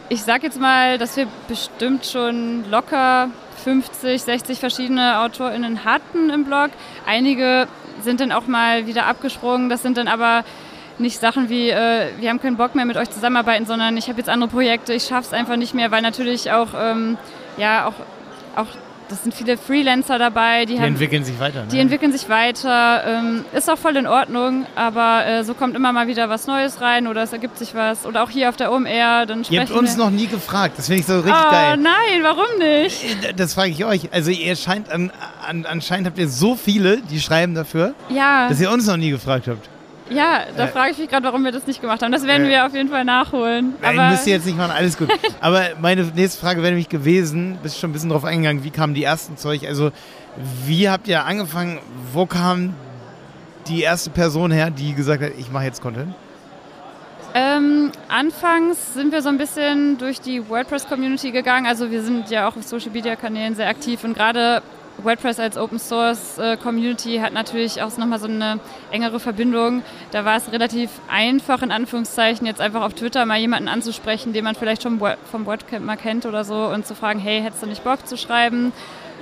Ich 0.08 0.24
sage 0.24 0.48
jetzt 0.48 0.60
mal, 0.60 0.98
dass 0.98 1.18
wir 1.18 1.28
bestimmt 1.48 2.06
schon 2.06 2.64
locker 2.70 3.30
50, 3.64 4.22
60 4.24 4.60
verschiedene 4.60 5.20
AutorInnen 5.20 5.84
hatten 5.84 6.30
im 6.30 6.46
Blog. 6.46 6.70
Einige 7.06 7.68
sind 8.02 8.22
dann 8.22 8.32
auch 8.32 8.48
mal 8.48 8.88
wieder 8.88 9.06
abgesprungen. 9.06 9.70
Das 9.70 9.82
sind 9.82 9.98
dann 9.98 10.08
aber 10.08 10.44
nicht 11.00 11.20
Sachen 11.20 11.50
wie, 11.50 11.70
äh, 11.70 12.08
wir 12.20 12.30
haben 12.30 12.42
keinen 12.42 12.58
Bock 12.58 12.76
mehr 12.76 12.86
mit 12.86 12.98
euch 12.98 13.10
zusammenarbeiten, 13.10 13.66
sondern 13.66 13.98
ich 13.98 14.08
habe 14.10 14.18
jetzt 14.18 14.30
andere 14.30 14.50
Projekte, 14.50 14.94
ich 14.94 15.04
schaffe 15.04 15.28
es 15.28 15.34
einfach 15.34 15.56
nicht 15.56 15.74
mehr, 15.74 15.92
weil 15.92 16.02
natürlich 16.02 16.52
auch, 16.52 16.70
ähm, 16.80 17.18
ja, 17.58 17.86
auch, 17.88 17.94
auch, 18.56 18.68
das 19.10 19.24
sind 19.24 19.34
viele 19.34 19.58
Freelancer 19.58 20.20
dabei. 20.20 20.66
Die, 20.66 20.76
die 20.76 20.80
haben, 20.80 20.90
entwickeln 20.90 21.24
sich 21.24 21.40
weiter. 21.40 21.62
Ne? 21.62 21.68
Die 21.72 21.80
entwickeln 21.80 22.12
sich 22.12 22.30
weiter. 22.30 23.04
Ähm, 23.08 23.46
ist 23.54 23.68
auch 23.70 23.78
voll 23.78 23.96
in 23.96 24.06
Ordnung, 24.06 24.68
aber 24.76 25.26
äh, 25.26 25.44
so 25.44 25.56
kommt 25.56 25.76
immer 25.76 25.92
mal 25.92 26.08
wieder 26.08 26.30
was 26.30 26.46
Neues 26.46 26.80
rein 26.80 27.08
oder 27.08 27.24
es 27.24 27.34
ergibt 27.34 27.58
sich 27.58 27.74
was. 27.74 28.06
Oder 28.06 28.24
auch 28.24 28.30
hier 28.30 28.50
auf 28.50 28.56
der 28.56 28.72
OMR, 28.72 29.26
dann 29.26 29.44
Ihr 29.50 29.62
habt 29.62 29.72
uns 29.72 29.98
wir. 29.98 30.04
noch 30.04 30.12
nie 30.12 30.28
gefragt, 30.28 30.76
das 30.78 30.86
finde 30.86 31.02
ich 31.02 31.08
so 31.08 31.16
richtig 31.16 31.34
oh, 31.34 31.52
geil. 31.52 31.78
nein, 31.78 32.22
warum 32.22 32.60
nicht? 32.60 33.04
Äh, 33.24 33.34
das 33.34 33.56
frage 33.56 33.72
ich 33.72 33.84
euch. 33.84 34.14
Also 34.14 34.30
ihr 34.30 34.56
scheint, 34.56 34.92
an, 34.92 35.12
an, 35.48 35.66
anscheinend 35.66 36.06
habt 36.06 36.20
ihr 36.20 36.30
so 36.30 36.56
viele, 36.56 36.98
die 37.02 37.20
schreiben 37.20 37.56
dafür, 37.56 37.96
ja. 38.10 38.48
dass 38.48 38.62
ihr 38.62 38.70
uns 38.70 38.86
noch 38.86 38.98
nie 38.98 39.10
gefragt 39.10 39.48
habt. 39.48 39.68
Ja, 40.10 40.44
da 40.56 40.66
äh, 40.66 40.68
frage 40.68 40.92
ich 40.92 40.98
mich 40.98 41.10
gerade, 41.10 41.26
warum 41.26 41.44
wir 41.44 41.52
das 41.52 41.68
nicht 41.68 41.82
gemacht 41.82 42.02
haben. 42.02 42.12
Das 42.12 42.26
werden 42.26 42.48
äh, 42.48 42.50
wir 42.50 42.66
auf 42.66 42.74
jeden 42.74 42.90
Fall 42.90 43.06
nachholen. 43.06 43.74
Nein, 43.82 44.00
aber 44.00 44.10
müsst 44.10 44.28
ihr 44.28 44.34
jetzt 44.34 44.46
nicht 44.46 44.58
machen, 44.58 44.72
alles 44.72 44.98
gut. 44.98 45.10
aber 45.42 45.62
meine 45.80 46.04
nächste 46.04 46.40
Frage 46.40 46.62
wäre 46.62 46.72
nämlich 46.72 46.90
gewesen, 46.90 47.58
bist 47.62 47.80
schon 47.80 47.90
ein 47.90 47.94
bisschen 47.94 48.10
drauf 48.10 48.26
eingegangen, 48.26 48.64
wie 48.64 48.72
kamen 48.72 48.94
die 48.94 49.04
ersten 49.04 49.38
Zeug? 49.38 49.66
Also, 49.68 49.92
wie 50.66 50.90
habt 50.90 51.08
ihr 51.08 51.26
angefangen? 51.26 51.80
Wo 52.14 52.26
kam 52.26 52.74
die 53.68 53.82
erste 53.82 54.10
Person 54.10 54.52
her, 54.52 54.72
die 54.72 54.94
gesagt 54.94 55.24
hat, 55.24 55.32
ich 55.38 55.52
mache 55.52 55.66
jetzt 55.66 55.82
Content? 55.82 56.14
Ähm, 57.36 57.92
anfangs 58.08 58.96
sind 58.96 59.12
wir 59.12 59.22
so 59.22 59.30
ein 59.30 59.38
bisschen 59.38 59.98
durch 60.00 60.20
die 60.20 60.50
WordPress-Community 60.50 61.32
gegangen. 61.32 61.68
Also 61.68 61.92
wir 61.92 62.02
sind 62.02 62.32
ja 62.32 62.48
auch 62.48 62.58
auf 62.58 62.64
Social-Media-Kanälen 62.64 63.56
sehr 63.56 63.68
aktiv 63.68 64.04
und 64.04 64.16
gerade 64.16 64.64
WordPress 65.04 65.40
als 65.40 65.58
Open 65.58 65.80
Source 65.80 66.38
äh, 66.38 66.58
Community 66.58 67.18
hat 67.18 67.34
natürlich 67.34 67.82
auch 67.82 67.96
nochmal 67.98 68.20
so 68.20 68.28
eine 68.28 68.60
engere 68.92 69.20
Verbindung. 69.20 69.84
Da 70.12 70.26
war 70.26 70.38
es 70.38 70.52
relativ 70.52 70.90
einfach, 71.10 71.62
in 71.62 71.72
Anführungszeichen, 71.72 72.46
jetzt 72.46 72.62
einfach 72.62 72.82
auf 72.82 72.94
Twitter 72.94 73.26
mal 73.26 73.38
jemanden 73.38 73.68
anzusprechen, 73.68 74.34
den 74.34 74.44
man 74.44 74.56
vielleicht 74.56 74.84
schon 74.84 75.00
vom 75.32 75.46
WordCamp 75.46 75.86
mal 75.86 75.98
kennt 75.98 76.26
oder 76.26 76.44
so 76.44 76.66
und 76.68 76.86
zu 76.86 76.96
fragen, 76.96 77.20
hey, 77.20 77.42
hättest 77.42 77.64
du 77.64 77.68
nicht 77.68 77.84
Bock 77.84 78.08
zu 78.08 78.18
schreiben? 78.18 78.72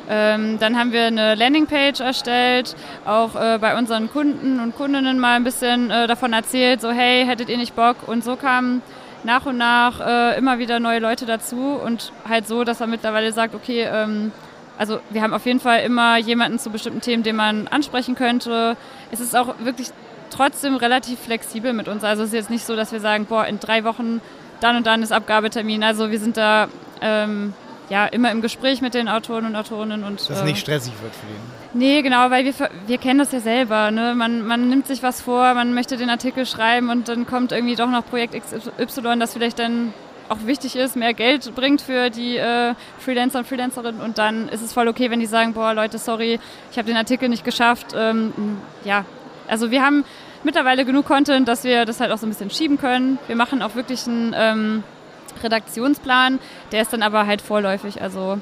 Ähm, 0.10 0.58
dann 0.60 0.78
haben 0.78 0.94
wir 0.94 1.06
eine 1.06 1.36
Landingpage 1.36 2.00
erstellt, 2.00 2.76
auch 3.06 3.36
äh, 3.36 3.58
bei 3.60 3.78
unseren 3.78 4.10
Kunden 4.10 4.60
und 4.60 4.76
Kundinnen 4.76 5.20
mal 5.20 5.36
ein 5.36 5.44
bisschen 5.44 5.92
äh, 5.92 6.08
davon 6.08 6.32
erzählt, 6.32 6.80
so 6.80 6.92
hey, 6.92 7.26
hättet 7.26 7.50
ihr 7.50 7.58
nicht 7.58 7.76
Bock? 7.76 8.08
Und 8.08 8.24
so 8.24 8.38
kamen 8.38 8.82
nach 9.24 9.46
und 9.46 9.58
nach 9.58 10.00
äh, 10.00 10.38
immer 10.38 10.60
wieder 10.60 10.80
neue 10.80 11.00
Leute 11.00 11.26
dazu 11.26 11.78
und 11.84 12.14
halt 12.28 12.48
so, 12.48 12.64
dass 12.64 12.80
er 12.80 12.88
mittlerweile 12.88 13.34
sagt, 13.34 13.54
okay, 13.54 13.88
ähm, 13.92 14.32
also 14.78 15.00
wir 15.10 15.22
haben 15.22 15.34
auf 15.34 15.46
jeden 15.46 15.60
Fall 15.60 15.82
immer 15.82 16.18
jemanden 16.18 16.60
zu 16.60 16.70
bestimmten 16.70 17.02
Themen, 17.02 17.24
den 17.24 17.36
man 17.36 17.68
ansprechen 17.68 18.16
könnte. 18.16 18.78
Es 19.12 19.20
ist 19.20 19.36
auch 19.36 19.56
wirklich 19.60 19.90
trotzdem 20.30 20.76
relativ 20.76 21.20
flexibel 21.20 21.74
mit 21.74 21.88
uns. 21.88 22.04
Also 22.04 22.24
es 22.24 22.30
ist 22.30 22.36
jetzt 22.36 22.50
nicht 22.50 22.66
so, 22.66 22.76
dass 22.76 22.92
wir 22.92 23.00
sagen, 23.00 23.26
boah, 23.26 23.46
in 23.46 23.60
drei 23.60 23.84
Wochen 23.84 24.22
dann 24.60 24.76
und 24.76 24.88
dann 24.88 25.04
ist 25.04 25.12
Abgabetermin. 25.12 25.84
Also 25.84 26.12
wir 26.12 26.20
sind 26.20 26.38
da 26.38 26.68
ähm, 27.02 27.54
ja 27.90 28.06
immer 28.06 28.32
im 28.32 28.42
Gespräch 28.42 28.82
mit 28.82 28.94
den 28.94 29.08
Autoren 29.08 29.46
und 29.46 29.56
Autorinnen 29.56 30.04
und 30.04 30.30
dass 30.30 30.42
äh, 30.42 30.46
nicht 30.46 30.60
stressig 30.60 30.94
wird 31.02 31.14
für 31.14 31.26
die. 31.26 31.78
Nee, 31.78 32.02
genau, 32.02 32.30
weil 32.30 32.46
wir, 32.46 32.54
wir 32.88 32.98
kennen 32.98 33.20
das 33.20 33.32
ja 33.32 33.40
selber. 33.40 33.92
Ne? 33.92 34.16
Man, 34.16 34.46
man 34.46 34.70
nimmt 34.70 34.88
sich 34.88 35.04
was 35.04 35.22
vor, 35.22 35.54
man 35.54 35.74
möchte 35.74 35.98
den 35.98 36.10
Artikel 36.10 36.46
schreiben 36.46 36.90
und 36.90 37.08
dann 37.08 37.26
kommt 37.26 37.52
irgendwie 37.52 37.76
doch 37.76 37.90
noch 37.90 38.06
Projekt 38.06 38.36
XY, 38.36 39.20
das 39.20 39.34
vielleicht 39.34 39.60
dann 39.60 39.94
auch 40.30 40.46
wichtig 40.46 40.76
ist, 40.76 40.96
mehr 40.96 41.14
Geld 41.14 41.54
bringt 41.56 41.82
für 41.82 42.10
die 42.10 42.38
äh, 42.38 42.74
Freelancer 43.00 43.40
und 43.40 43.48
Freelancerinnen 43.48 44.02
und 44.02 44.18
dann 44.18 44.50
ist 44.50 44.62
es 44.62 44.74
voll 44.74 44.88
okay, 44.88 45.10
wenn 45.10 45.20
die 45.20 45.26
sagen, 45.26 45.54
boah 45.54 45.74
Leute, 45.74 45.98
sorry, 45.98 46.40
ich 46.72 46.78
habe 46.78 46.88
den 46.88 46.98
Artikel 46.98 47.30
nicht 47.30 47.44
geschafft. 47.44 47.94
Ähm, 47.96 48.34
ja, 48.84 49.06
also 49.48 49.72
wir 49.72 49.82
haben 49.82 50.04
mittlerweile 50.44 50.86
genug 50.86 51.06
Content, 51.06 51.48
dass 51.48 51.64
wir 51.64 51.86
das 51.86 52.00
halt 52.00 52.12
auch 52.12 52.18
so 52.18 52.26
ein 52.26 52.30
bisschen 52.30 52.50
schieben 52.50 52.78
können. 52.78 53.20
Wir 53.28 53.36
machen 53.36 53.62
auch 53.62 53.76
wirklich 53.76 54.08
einen 54.08 54.34
ähm, 54.36 54.84
Redaktionsplan, 55.44 56.40
der 56.72 56.82
ist 56.82 56.94
dann 56.94 57.04
aber 57.04 57.28
halt 57.28 57.42
vorläufig. 57.42 58.02
Also 58.02 58.40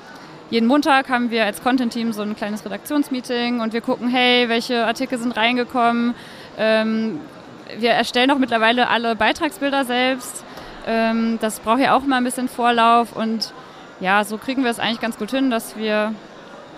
jeden 0.50 0.68
Montag 0.68 1.10
haben 1.10 1.32
wir 1.32 1.46
als 1.46 1.62
Content-Team 1.64 2.14
so 2.14 2.22
ein 2.22 2.36
kleines 2.36 2.64
Redaktionsmeeting 2.66 3.62
und 3.62 3.74
wir 3.74 3.82
gucken, 3.82 4.10
hey, 4.10 4.48
welche 4.48 4.86
Artikel 4.86 5.18
sind 5.18 5.36
reingekommen. 5.36 6.14
Ähm, 6.58 7.20
wir 7.80 7.92
erstellen 7.92 8.30
auch 8.32 8.38
mittlerweile 8.38 8.90
alle 8.90 9.16
Beitragsbilder 9.16 9.86
selbst. 9.86 10.45
Ähm, 10.86 11.38
das 11.42 11.60
braucht 11.60 11.80
ja 11.80 11.96
auch 11.96 12.04
mal 12.04 12.18
ein 12.18 12.24
bisschen 12.24 12.48
Vorlauf 12.48 13.16
und 13.16 13.54
ja, 14.00 14.24
so 14.24 14.38
kriegen 14.38 14.64
wir 14.64 14.72
es 14.72 14.80
eigentlich 14.80 15.00
ganz 15.00 15.18
gut 15.18 15.32
hin, 15.32 15.50
dass 15.50 15.78
wir 15.78 16.14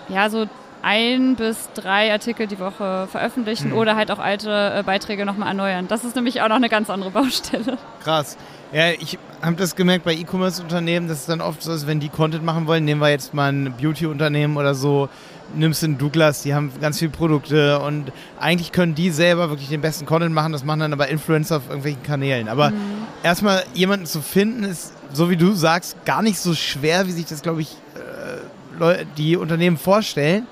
ja 0.08 0.30
so 0.30 0.46
ein 0.82 1.34
bis 1.34 1.68
drei 1.74 2.12
Artikel 2.12 2.46
die 2.46 2.58
Woche 2.58 3.08
veröffentlichen 3.10 3.70
mhm. 3.70 3.76
oder 3.76 3.96
halt 3.96 4.10
auch 4.10 4.18
alte 4.18 4.74
äh, 4.76 4.82
Beiträge 4.82 5.26
nochmal 5.26 5.48
erneuern. 5.48 5.88
Das 5.88 6.04
ist 6.04 6.14
nämlich 6.14 6.40
auch 6.40 6.48
noch 6.48 6.56
eine 6.56 6.68
ganz 6.68 6.90
andere 6.90 7.10
Baustelle. 7.12 7.78
Krass. 8.02 8.36
Ja, 8.72 8.90
ich 8.90 9.18
habe 9.40 9.56
das 9.56 9.76
gemerkt 9.76 10.04
bei 10.04 10.14
E-Commerce-Unternehmen, 10.14 11.08
dass 11.08 11.20
es 11.20 11.26
dann 11.26 11.40
oft 11.40 11.62
so 11.62 11.72
ist, 11.72 11.86
wenn 11.86 12.00
die 12.00 12.10
Content 12.10 12.44
machen 12.44 12.66
wollen, 12.66 12.84
nehmen 12.84 13.00
wir 13.00 13.08
jetzt 13.08 13.32
mal 13.32 13.50
ein 13.50 13.72
Beauty-Unternehmen 13.80 14.58
oder 14.58 14.74
so, 14.74 15.08
nimmst 15.54 15.82
du 15.82 15.88
Douglas, 15.88 16.42
die 16.42 16.54
haben 16.54 16.70
ganz 16.78 16.98
viele 16.98 17.10
Produkte 17.10 17.78
und 17.78 18.12
eigentlich 18.38 18.70
können 18.70 18.94
die 18.94 19.10
selber 19.10 19.48
wirklich 19.48 19.70
den 19.70 19.80
besten 19.80 20.04
Content 20.04 20.34
machen, 20.34 20.52
das 20.52 20.64
machen 20.64 20.80
dann 20.80 20.92
aber 20.92 21.08
Influencer 21.08 21.56
auf 21.56 21.68
irgendwelchen 21.68 22.02
Kanälen. 22.02 22.48
Aber 22.48 22.70
mhm. 22.70 22.97
Erstmal 23.22 23.64
jemanden 23.74 24.06
zu 24.06 24.20
finden, 24.20 24.64
ist 24.64 24.92
so 25.12 25.30
wie 25.30 25.36
du 25.36 25.52
sagst, 25.54 26.04
gar 26.04 26.22
nicht 26.22 26.38
so 26.38 26.54
schwer, 26.54 27.06
wie 27.06 27.12
sich 27.12 27.26
das, 27.26 27.42
glaube 27.42 27.62
ich, 27.62 27.76
äh, 28.80 29.04
die 29.16 29.36
Unternehmen 29.36 29.78
vorstellen. 29.78 30.46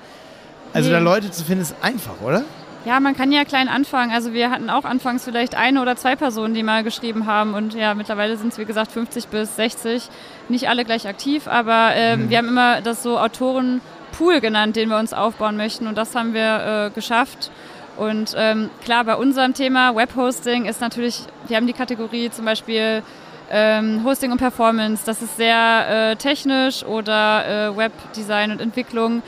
Also 0.73 0.89
Nee. 0.89 0.95
da 0.95 0.99
Leute 0.99 1.31
zu 1.31 1.43
finden, 1.43 1.61
ist 1.61 1.75
einfach, 1.81 2.19
oder? 2.23 2.43
Ja, 2.85 2.99
man 2.99 3.15
kann 3.17 3.31
ja 3.31 3.43
klein 3.43 3.67
anfangen. 3.67 4.11
Also 4.11 4.33
wir 4.33 4.49
hatten 4.49 4.69
auch 4.69 4.85
anfangs 4.85 5.23
vielleicht 5.25 5.55
eine 5.55 5.81
oder 5.81 5.95
zwei 5.97 6.15
Personen, 6.15 6.53
die 6.53 6.63
mal 6.63 6.83
geschrieben 6.83 7.25
haben. 7.25 7.53
Und 7.53 7.73
ja, 7.73 7.93
mittlerweile 7.93 8.37
sind 8.37 8.53
es, 8.53 8.57
wie 8.59 8.65
gesagt, 8.65 8.91
50 8.91 9.27
bis 9.27 9.55
60. 9.57 10.09
Nicht 10.47 10.69
alle 10.69 10.85
gleich 10.85 11.07
aktiv, 11.07 11.47
aber 11.47 11.91
ähm, 11.95 12.29
wir 12.29 12.37
haben 12.37 12.47
immer 12.47 12.81
das 12.81 13.03
so 13.03 13.19
Autorenpool 13.19 14.39
genannt, 14.41 14.75
den 14.75 14.89
wir 14.89 14.97
uns 14.97 15.13
aufbauen 15.13 15.57
möchten. 15.57 15.85
Und 15.87 15.97
das 15.97 16.15
haben 16.15 16.33
wir 16.33 16.87
äh, 16.87 16.89
geschafft. 16.95 17.51
Und 17.97 18.33
ähm, 18.37 18.69
klar, 18.83 19.03
bei 19.03 19.15
unserem 19.15 19.53
Thema 19.53 19.95
Webhosting 19.95 20.65
ist 20.65 20.81
natürlich, 20.81 21.23
wir 21.47 21.57
haben 21.57 21.67
die 21.67 21.73
Kategorie 21.73 22.29
zum 22.29 22.45
Beispiel 22.45 23.03
ähm, 23.49 24.03
Hosting 24.03 24.31
und 24.31 24.37
Performance. 24.37 25.03
Das 25.05 25.21
ist 25.21 25.37
sehr 25.37 26.11
äh, 26.11 26.15
technisch 26.15 26.83
oder 26.83 27.71
äh, 27.71 27.77
Webdesign 27.77 28.51
und 28.51 28.61
Entwicklung 28.61 29.23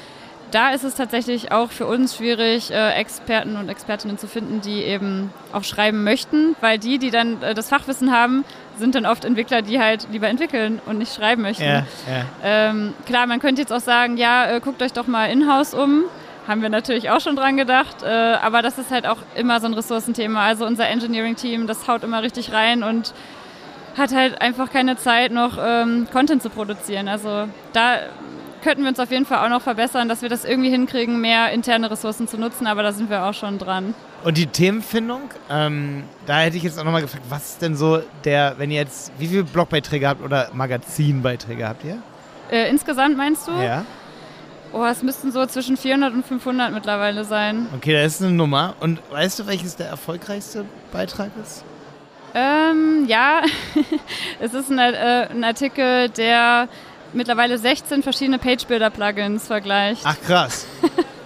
da 0.51 0.71
ist 0.71 0.83
es 0.83 0.95
tatsächlich 0.95 1.51
auch 1.51 1.71
für 1.71 1.85
uns 1.85 2.15
schwierig, 2.15 2.71
äh, 2.71 2.91
Experten 2.93 3.55
und 3.55 3.69
Expertinnen 3.69 4.17
zu 4.17 4.27
finden, 4.27 4.61
die 4.61 4.83
eben 4.83 5.31
auch 5.51 5.63
schreiben 5.63 6.03
möchten, 6.03 6.55
weil 6.61 6.77
die, 6.77 6.97
die 6.97 7.11
dann 7.11 7.41
äh, 7.41 7.53
das 7.53 7.69
Fachwissen 7.69 8.11
haben, 8.11 8.45
sind 8.77 8.95
dann 8.95 9.05
oft 9.05 9.25
Entwickler, 9.25 9.61
die 9.61 9.79
halt 9.79 10.07
lieber 10.11 10.27
entwickeln 10.27 10.81
und 10.85 10.97
nicht 10.97 11.13
schreiben 11.13 11.41
möchten. 11.41 11.63
ja. 12.07 12.25
Ähm, 12.43 12.93
klar, 13.05 13.27
man 13.27 13.39
könnte 13.39 13.61
jetzt 13.61 13.73
auch 13.73 13.81
sagen, 13.81 14.17
ja, 14.17 14.49
äh, 14.49 14.59
guckt 14.59 14.81
euch 14.81 14.93
doch 14.93 15.07
mal 15.07 15.25
in-house 15.25 15.73
um. 15.73 16.03
Haben 16.49 16.63
wir 16.63 16.69
natürlich 16.69 17.11
auch 17.11 17.19
schon 17.21 17.35
dran 17.35 17.57
gedacht, 17.57 18.01
äh, 18.01 18.07
aber 18.07 18.63
das 18.63 18.79
ist 18.79 18.89
halt 18.89 19.05
auch 19.05 19.17
immer 19.35 19.59
so 19.59 19.67
ein 19.67 19.75
Ressourcenthema. 19.75 20.47
Also 20.47 20.65
unser 20.65 20.87
Engineering-Team, 20.89 21.67
das 21.67 21.87
haut 21.87 22.03
immer 22.03 22.23
richtig 22.23 22.51
rein 22.51 22.81
und 22.81 23.13
hat 23.95 24.15
halt 24.15 24.41
einfach 24.41 24.71
keine 24.71 24.97
Zeit, 24.97 25.31
noch 25.31 25.59
ähm, 25.63 26.07
Content 26.11 26.41
zu 26.41 26.49
produzieren. 26.49 27.07
Also 27.07 27.47
da 27.73 27.99
könnten 28.63 28.81
wir 28.81 28.89
uns 28.89 28.99
auf 28.99 29.11
jeden 29.11 29.27
Fall 29.27 29.45
auch 29.45 29.49
noch 29.49 29.61
verbessern, 29.61 30.09
dass 30.09 30.23
wir 30.23 30.29
das 30.29 30.43
irgendwie 30.43 30.71
hinkriegen, 30.71 31.21
mehr 31.21 31.51
interne 31.51 31.91
Ressourcen 31.91 32.27
zu 32.27 32.39
nutzen, 32.39 32.65
aber 32.65 32.81
da 32.81 32.93
sind 32.93 33.11
wir 33.11 33.25
auch 33.25 33.35
schon 33.35 33.59
dran. 33.59 33.93
Und 34.23 34.35
die 34.35 34.47
Themenfindung, 34.47 35.29
ähm, 35.51 36.03
da 36.25 36.39
hätte 36.39 36.57
ich 36.57 36.63
jetzt 36.63 36.79
auch 36.79 36.83
nochmal 36.83 37.03
gefragt, 37.03 37.25
was 37.29 37.51
ist 37.51 37.61
denn 37.61 37.75
so 37.75 38.01
der, 38.25 38.55
wenn 38.57 38.71
ihr 38.71 38.79
jetzt, 38.79 39.11
wie 39.19 39.27
viele 39.27 39.43
Blogbeiträge 39.43 40.07
habt 40.07 40.23
oder 40.23 40.49
Magazinbeiträge 40.53 41.67
habt 41.67 41.83
ihr? 41.83 41.99
Äh, 42.49 42.71
insgesamt 42.71 43.15
meinst 43.15 43.47
du? 43.47 43.51
Ja. 43.51 43.85
Oh, 44.71 44.85
es 44.85 45.01
müssten 45.01 45.31
so 45.31 45.45
zwischen 45.47 45.77
400 45.77 46.13
und 46.13 46.25
500 46.25 46.71
mittlerweile 46.71 47.23
sein. 47.23 47.67
Okay, 47.75 47.93
da 47.93 48.03
ist 48.03 48.21
eine 48.21 48.31
Nummer. 48.31 48.75
Und 48.79 48.99
weißt 49.11 49.39
du, 49.39 49.47
welches 49.47 49.75
der 49.75 49.87
erfolgreichste 49.87 50.65
Beitrag 50.91 51.31
ist? 51.41 51.63
Ähm, 52.35 53.05
ja, 53.07 53.41
es 54.39 54.53
ist 54.53 54.69
ein, 54.71 54.77
äh, 54.77 55.27
ein 55.31 55.43
Artikel, 55.43 56.09
der 56.09 56.67
mittlerweile 57.13 57.57
16 57.57 58.03
verschiedene 58.03 58.37
Page-Builder-Plugins 58.37 59.47
vergleicht. 59.47 60.01
Ach 60.03 60.15
krass. 60.25 60.67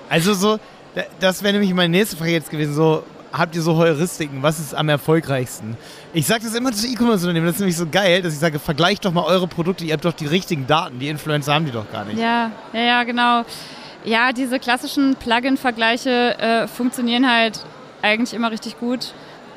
Also 0.09 0.33
so, 0.33 0.57
da- 0.95 1.03
das 1.19 1.43
wäre 1.43 1.51
nämlich 1.53 1.73
meine 1.73 1.89
nächste 1.89 2.15
Frage 2.15 2.31
jetzt 2.31 2.50
gewesen. 2.50 2.73
So, 2.73 3.03
habt 3.33 3.55
ihr 3.55 3.61
so 3.61 3.75
Heuristiken? 3.75 4.43
Was 4.43 4.59
ist 4.59 4.75
am 4.75 4.87
erfolgreichsten? 4.89 5.75
Ich 6.13 6.27
sage 6.27 6.43
das 6.43 6.53
immer 6.53 6.71
zu 6.71 6.87
E-Commerce-Unternehmen. 6.87 7.47
Das 7.47 7.55
ist 7.55 7.59
nämlich 7.59 7.77
so 7.77 7.87
geil, 7.87 8.21
dass 8.21 8.33
ich 8.33 8.39
sage, 8.39 8.59
vergleicht 8.59 9.03
doch 9.03 9.11
mal 9.11 9.25
eure 9.25 9.47
Produkte. 9.47 9.83
Ihr 9.83 9.93
habt 9.93 10.05
doch 10.05 10.13
die 10.13 10.27
richtigen 10.27 10.67
Daten. 10.67 10.99
Die 10.99 11.09
Influencer 11.09 11.53
haben 11.53 11.65
die 11.65 11.71
doch 11.71 11.91
gar 11.91 12.05
nicht. 12.05 12.19
Ja, 12.19 12.51
ja, 12.71 12.79
ja, 12.81 13.03
genau. 13.03 13.43
Ja, 14.05 14.31
diese 14.31 14.59
klassischen 14.59 15.15
Plugin-Vergleiche 15.15 16.37
äh, 16.37 16.67
funktionieren 16.67 17.29
halt 17.29 17.59
eigentlich 18.01 18.33
immer 18.33 18.51
richtig 18.51 18.79
gut. 18.79 19.13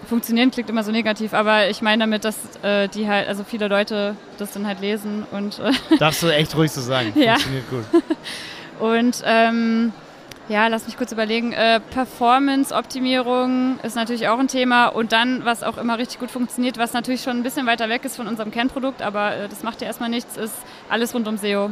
Funktionieren 0.08 0.52
klingt 0.52 0.70
immer 0.70 0.84
so 0.84 0.92
negativ, 0.92 1.34
aber 1.34 1.68
ich 1.68 1.82
meine 1.82 2.04
damit, 2.04 2.24
dass 2.24 2.36
äh, 2.62 2.86
die 2.88 3.08
halt, 3.08 3.26
also 3.28 3.42
viele 3.42 3.66
Leute 3.66 4.14
das 4.38 4.52
dann 4.52 4.64
halt 4.64 4.80
lesen 4.80 5.26
und 5.32 5.58
äh, 5.58 5.72
Darfst 5.98 6.22
du 6.22 6.28
echt 6.28 6.56
ruhig 6.56 6.70
so 6.70 6.80
sagen. 6.80 7.12
Ja. 7.16 7.32
Funktioniert 7.32 7.70
gut. 7.70 7.84
Und 8.78 9.22
ähm, 9.24 9.92
ja, 10.48 10.68
lass 10.68 10.86
mich 10.86 10.96
kurz 10.96 11.10
überlegen. 11.10 11.52
Äh, 11.52 11.80
Performance-Optimierung 11.80 13.80
ist 13.82 13.96
natürlich 13.96 14.28
auch 14.28 14.38
ein 14.38 14.48
Thema. 14.48 14.86
Und 14.86 15.12
dann, 15.12 15.44
was 15.44 15.64
auch 15.64 15.76
immer 15.76 15.98
richtig 15.98 16.20
gut 16.20 16.30
funktioniert, 16.30 16.78
was 16.78 16.92
natürlich 16.92 17.22
schon 17.22 17.36
ein 17.36 17.42
bisschen 17.42 17.66
weiter 17.66 17.88
weg 17.88 18.04
ist 18.04 18.16
von 18.16 18.28
unserem 18.28 18.52
Kernprodukt, 18.52 19.02
aber 19.02 19.36
äh, 19.36 19.48
das 19.48 19.64
macht 19.64 19.80
ja 19.80 19.88
erstmal 19.88 20.08
nichts, 20.08 20.36
ist 20.36 20.54
alles 20.88 21.14
rund 21.14 21.26
um 21.26 21.36
SEO. 21.36 21.70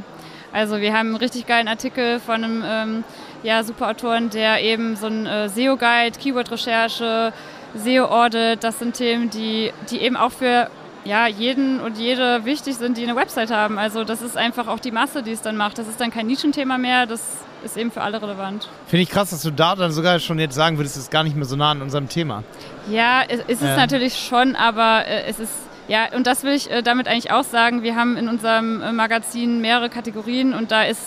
Also 0.52 0.80
wir 0.80 0.92
haben 0.92 1.08
einen 1.08 1.16
richtig 1.16 1.46
geilen 1.46 1.68
Artikel 1.68 2.20
von 2.20 2.44
einem 2.44 2.64
ähm, 2.66 3.04
ja, 3.42 3.62
super 3.62 3.88
Autoren, 3.88 4.30
der 4.30 4.62
eben 4.62 4.96
so 4.96 5.06
ein 5.06 5.26
äh, 5.26 5.48
SEO-Guide, 5.48 6.18
Keyword-Recherche, 6.18 7.32
SEO-Audit, 7.76 8.62
das 8.62 8.78
sind 8.78 8.94
Themen, 8.94 9.30
die, 9.30 9.72
die 9.90 9.98
eben 9.98 10.16
auch 10.16 10.32
für 10.32 10.68
ja, 11.04 11.26
jeden 11.26 11.80
und 11.80 11.98
jede 11.98 12.44
wichtig 12.44 12.76
sind, 12.76 12.96
die 12.96 13.02
eine 13.02 13.14
Website 13.14 13.50
haben. 13.50 13.78
Also 13.78 14.04
das 14.04 14.22
ist 14.22 14.36
einfach 14.36 14.68
auch 14.68 14.80
die 14.80 14.90
Masse, 14.90 15.22
die 15.22 15.32
es 15.32 15.42
dann 15.42 15.56
macht. 15.56 15.78
Das 15.78 15.86
ist 15.86 16.00
dann 16.00 16.10
kein 16.10 16.26
Nischenthema 16.26 16.78
mehr, 16.78 17.06
das 17.06 17.44
ist 17.64 17.76
eben 17.76 17.90
für 17.90 18.02
alle 18.02 18.20
relevant. 18.22 18.68
Finde 18.86 19.02
ich 19.02 19.10
krass, 19.10 19.30
dass 19.30 19.42
du 19.42 19.50
da 19.50 19.74
dann 19.74 19.90
sogar 19.92 20.18
schon 20.20 20.38
jetzt 20.38 20.54
sagen 20.54 20.78
würdest, 20.78 20.96
das 20.96 21.04
ist 21.04 21.10
gar 21.10 21.24
nicht 21.24 21.34
mehr 21.36 21.46
so 21.46 21.56
nah 21.56 21.70
an 21.70 21.82
unserem 21.82 22.08
Thema. 22.08 22.44
Ja, 22.90 23.22
es 23.26 23.40
ist 23.40 23.62
es 23.62 23.68
Ja. 23.70 23.76
natürlich 23.76 24.16
schon, 24.18 24.54
aber 24.56 25.06
äh, 25.06 25.24
es 25.28 25.38
ist, 25.40 25.52
ja, 25.88 26.06
und 26.14 26.26
das 26.26 26.42
will 26.44 26.52
ich 26.52 26.70
äh, 26.70 26.82
damit 26.82 27.08
eigentlich 27.08 27.30
auch 27.32 27.44
sagen. 27.44 27.82
Wir 27.82 27.96
haben 27.96 28.16
in 28.16 28.28
unserem 28.28 28.82
äh, 28.82 28.92
Magazin 28.92 29.60
mehrere 29.60 29.88
Kategorien 29.90 30.54
und 30.54 30.70
da 30.70 30.82
ist 30.84 31.00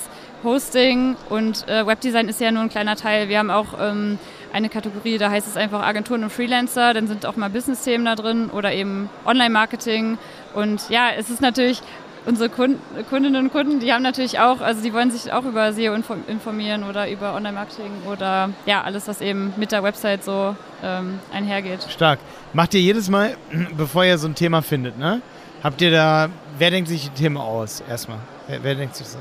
Hosting 0.44 1.16
und 1.30 1.68
äh, 1.68 1.86
Webdesign 1.88 2.30
ist 2.30 2.40
ja 2.40 2.52
nur 2.52 2.62
ein 2.62 2.70
kleiner 2.70 2.96
Teil. 2.96 3.28
Wir 3.28 3.40
haben 3.40 3.50
auch 3.50 3.68
ähm, 3.80 4.20
eine 4.54 4.70
Kategorie, 4.70 5.18
da 5.18 5.30
heißt 5.32 5.48
es 5.48 5.58
einfach 5.58 5.82
Agenturen 5.82 6.24
und 6.24 6.30
Freelancer, 6.32 6.94
dann 6.94 7.08
sind 7.08 7.26
auch 7.26 7.36
mal 7.36 7.50
Business-Themen 7.50 8.06
da 8.06 8.16
drin 8.16 8.50
oder 8.52 8.72
eben 8.72 9.10
Online-Marketing. 9.26 10.18
Und 10.54 10.90
ja, 10.90 11.10
es 11.18 11.30
ist 11.30 11.42
natürlich, 11.42 11.82
unsere 12.28 12.50
Kunden, 12.50 12.80
Kundinnen 13.10 13.46
und 13.46 13.52
Kunden, 13.52 13.80
die 13.80 13.92
haben 13.92 14.04
natürlich 14.04 14.40
auch, 14.40 14.62
also 14.62 14.84
die 14.84 14.94
wollen 14.94 15.10
sich 15.12 15.32
auch 15.34 15.46
über 15.46 15.74
SEO 15.74 15.94
info- 15.94 16.18
informieren 16.28 16.84
oder 16.84 17.10
über 17.10 17.34
Online-Marketing 17.34 17.92
oder 18.12 18.50
ja, 18.66 18.84
alles, 18.84 19.08
was 19.08 19.22
eben 19.22 19.54
mit 19.58 19.72
der 19.72 19.82
Website 19.82 20.24
so 20.24 20.56
ähm, 20.84 21.20
einhergeht. 21.34 21.88
Stark. 21.90 22.20
Macht 22.54 22.74
ihr 22.74 22.82
jedes 22.82 23.10
Mal, 23.10 23.36
bevor 23.78 24.04
ihr 24.06 24.18
so 24.18 24.28
ein 24.28 24.36
Thema 24.36 24.62
findet, 24.62 25.00
ne? 25.00 25.22
Habt 25.64 25.82
ihr 25.82 25.90
da, 25.90 26.30
wer 26.60 26.70
denkt 26.70 26.88
sich 26.90 27.10
die 27.10 27.22
Themen 27.22 27.38
aus 27.38 27.82
erstmal? 27.90 28.20
Wer, 28.48 28.64
wer 28.64 28.76
denkt 28.76 28.96
sich 28.96 29.08
so? 29.08 29.18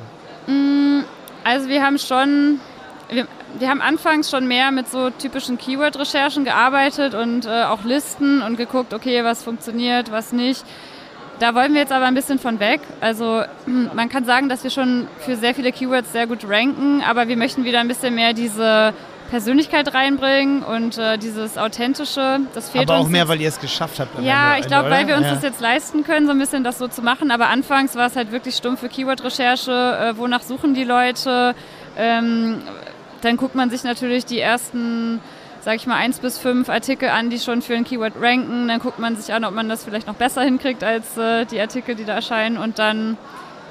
Also 1.45 1.69
wir 1.69 1.83
haben 1.83 1.99
schon, 1.99 2.61
wir, 3.09 3.27
wir 3.59 3.69
haben 3.69 3.81
anfangs 3.81 4.31
schon 4.31 4.47
mehr 4.49 4.71
mit 4.73 4.89
so 4.89 5.11
typischen 5.11 5.59
Keyword-Recherchen 5.59 6.45
gearbeitet 6.45 7.15
und 7.15 7.47
äh, 7.47 7.63
auch 7.65 7.85
Listen 7.85 8.43
und 8.43 8.57
geguckt, 8.57 8.93
okay, 8.93 9.23
was 9.25 9.45
funktioniert, 9.45 10.11
was 10.11 10.33
nicht. 10.33 10.65
Da 11.39 11.55
wollen 11.55 11.75
wir 11.75 11.83
jetzt 11.83 11.93
aber 11.93 12.07
ein 12.07 12.15
bisschen 12.15 12.39
von 12.39 12.61
weg. 12.61 12.81
Also 13.01 13.43
man 13.95 14.09
kann 14.09 14.25
sagen, 14.25 14.49
dass 14.49 14.65
wir 14.65 14.71
schon 14.71 15.07
für 15.19 15.37
sehr 15.37 15.55
viele 15.55 15.71
Keywords 15.71 16.13
sehr 16.13 16.27
gut 16.27 16.49
ranken, 16.49 17.03
aber 17.07 17.29
wir 17.29 17.37
möchten 17.37 17.65
wieder 17.65 17.81
ein 17.81 17.89
bisschen 17.89 18.15
mehr 18.15 18.33
diese 18.33 18.95
Persönlichkeit 19.31 19.93
reinbringen 19.93 20.63
und 20.63 20.99
äh, 20.99 21.19
dieses 21.19 21.59
Authentische. 21.59 22.41
Das 22.55 22.71
fehlt 22.71 22.89
Aber 22.89 23.01
auch 23.01 23.05
uns 23.05 23.11
mehr, 23.11 23.23
jetzt. 23.23 23.29
weil 23.29 23.41
ihr 23.41 23.49
es 23.49 23.61
geschafft 23.61 23.99
habt. 24.01 24.23
Ja, 24.23 24.51
Ende, 24.55 24.61
ich 24.61 24.67
glaube, 24.69 24.91
weil 24.91 25.07
wir 25.07 25.17
uns 25.17 25.27
ja. 25.27 25.35
das 25.35 25.43
jetzt 25.43 25.61
leisten 25.61 26.05
können, 26.05 26.27
so 26.27 26.33
ein 26.33 26.39
bisschen 26.39 26.65
das 26.65 26.79
so 26.79 26.89
zu 26.89 27.03
machen. 27.03 27.31
Aber 27.31 27.49
anfangs 27.49 27.97
war 27.97 28.07
es 28.07 28.17
halt 28.17 28.33
wirklich 28.33 28.55
stumpf 28.57 28.81
für 28.81 28.89
Keyword-Recherche. 28.89 29.73
Äh, 29.73 30.17
wonach 30.19 30.43
suchen 30.43 30.75
die 30.75 30.85
Leute? 30.85 31.55
Ähm, 31.99 32.63
dann 33.23 33.37
guckt 33.37 33.55
man 33.55 33.71
sich 33.71 33.83
natürlich 33.83 34.27
die 34.27 34.39
ersten, 34.39 35.21
sag 35.67 35.75
ich 35.75 35.87
mal, 35.89 35.97
eins 35.97 36.21
bis 36.21 36.39
fünf 36.39 36.69
Artikel 36.69 37.09
an, 37.09 37.29
die 37.29 37.41
schon 37.41 37.61
für 37.61 37.75
ein 37.75 37.83
Keyword 37.83 38.13
ranken. 38.21 38.69
Dann 38.69 38.79
guckt 38.79 39.01
man 39.01 39.17
sich 39.17 39.35
an, 39.35 39.45
ob 39.45 39.53
man 39.53 39.69
das 39.69 39.83
vielleicht 39.83 40.07
noch 40.07 40.15
besser 40.15 40.43
hinkriegt 40.43 40.85
als 40.85 41.19
äh, 41.19 41.45
die 41.45 41.61
Artikel, 41.61 41.97
die 41.97 42.05
da 42.05 42.15
erscheinen. 42.15 42.57
Und 42.57 42.79
dann, 42.79 43.19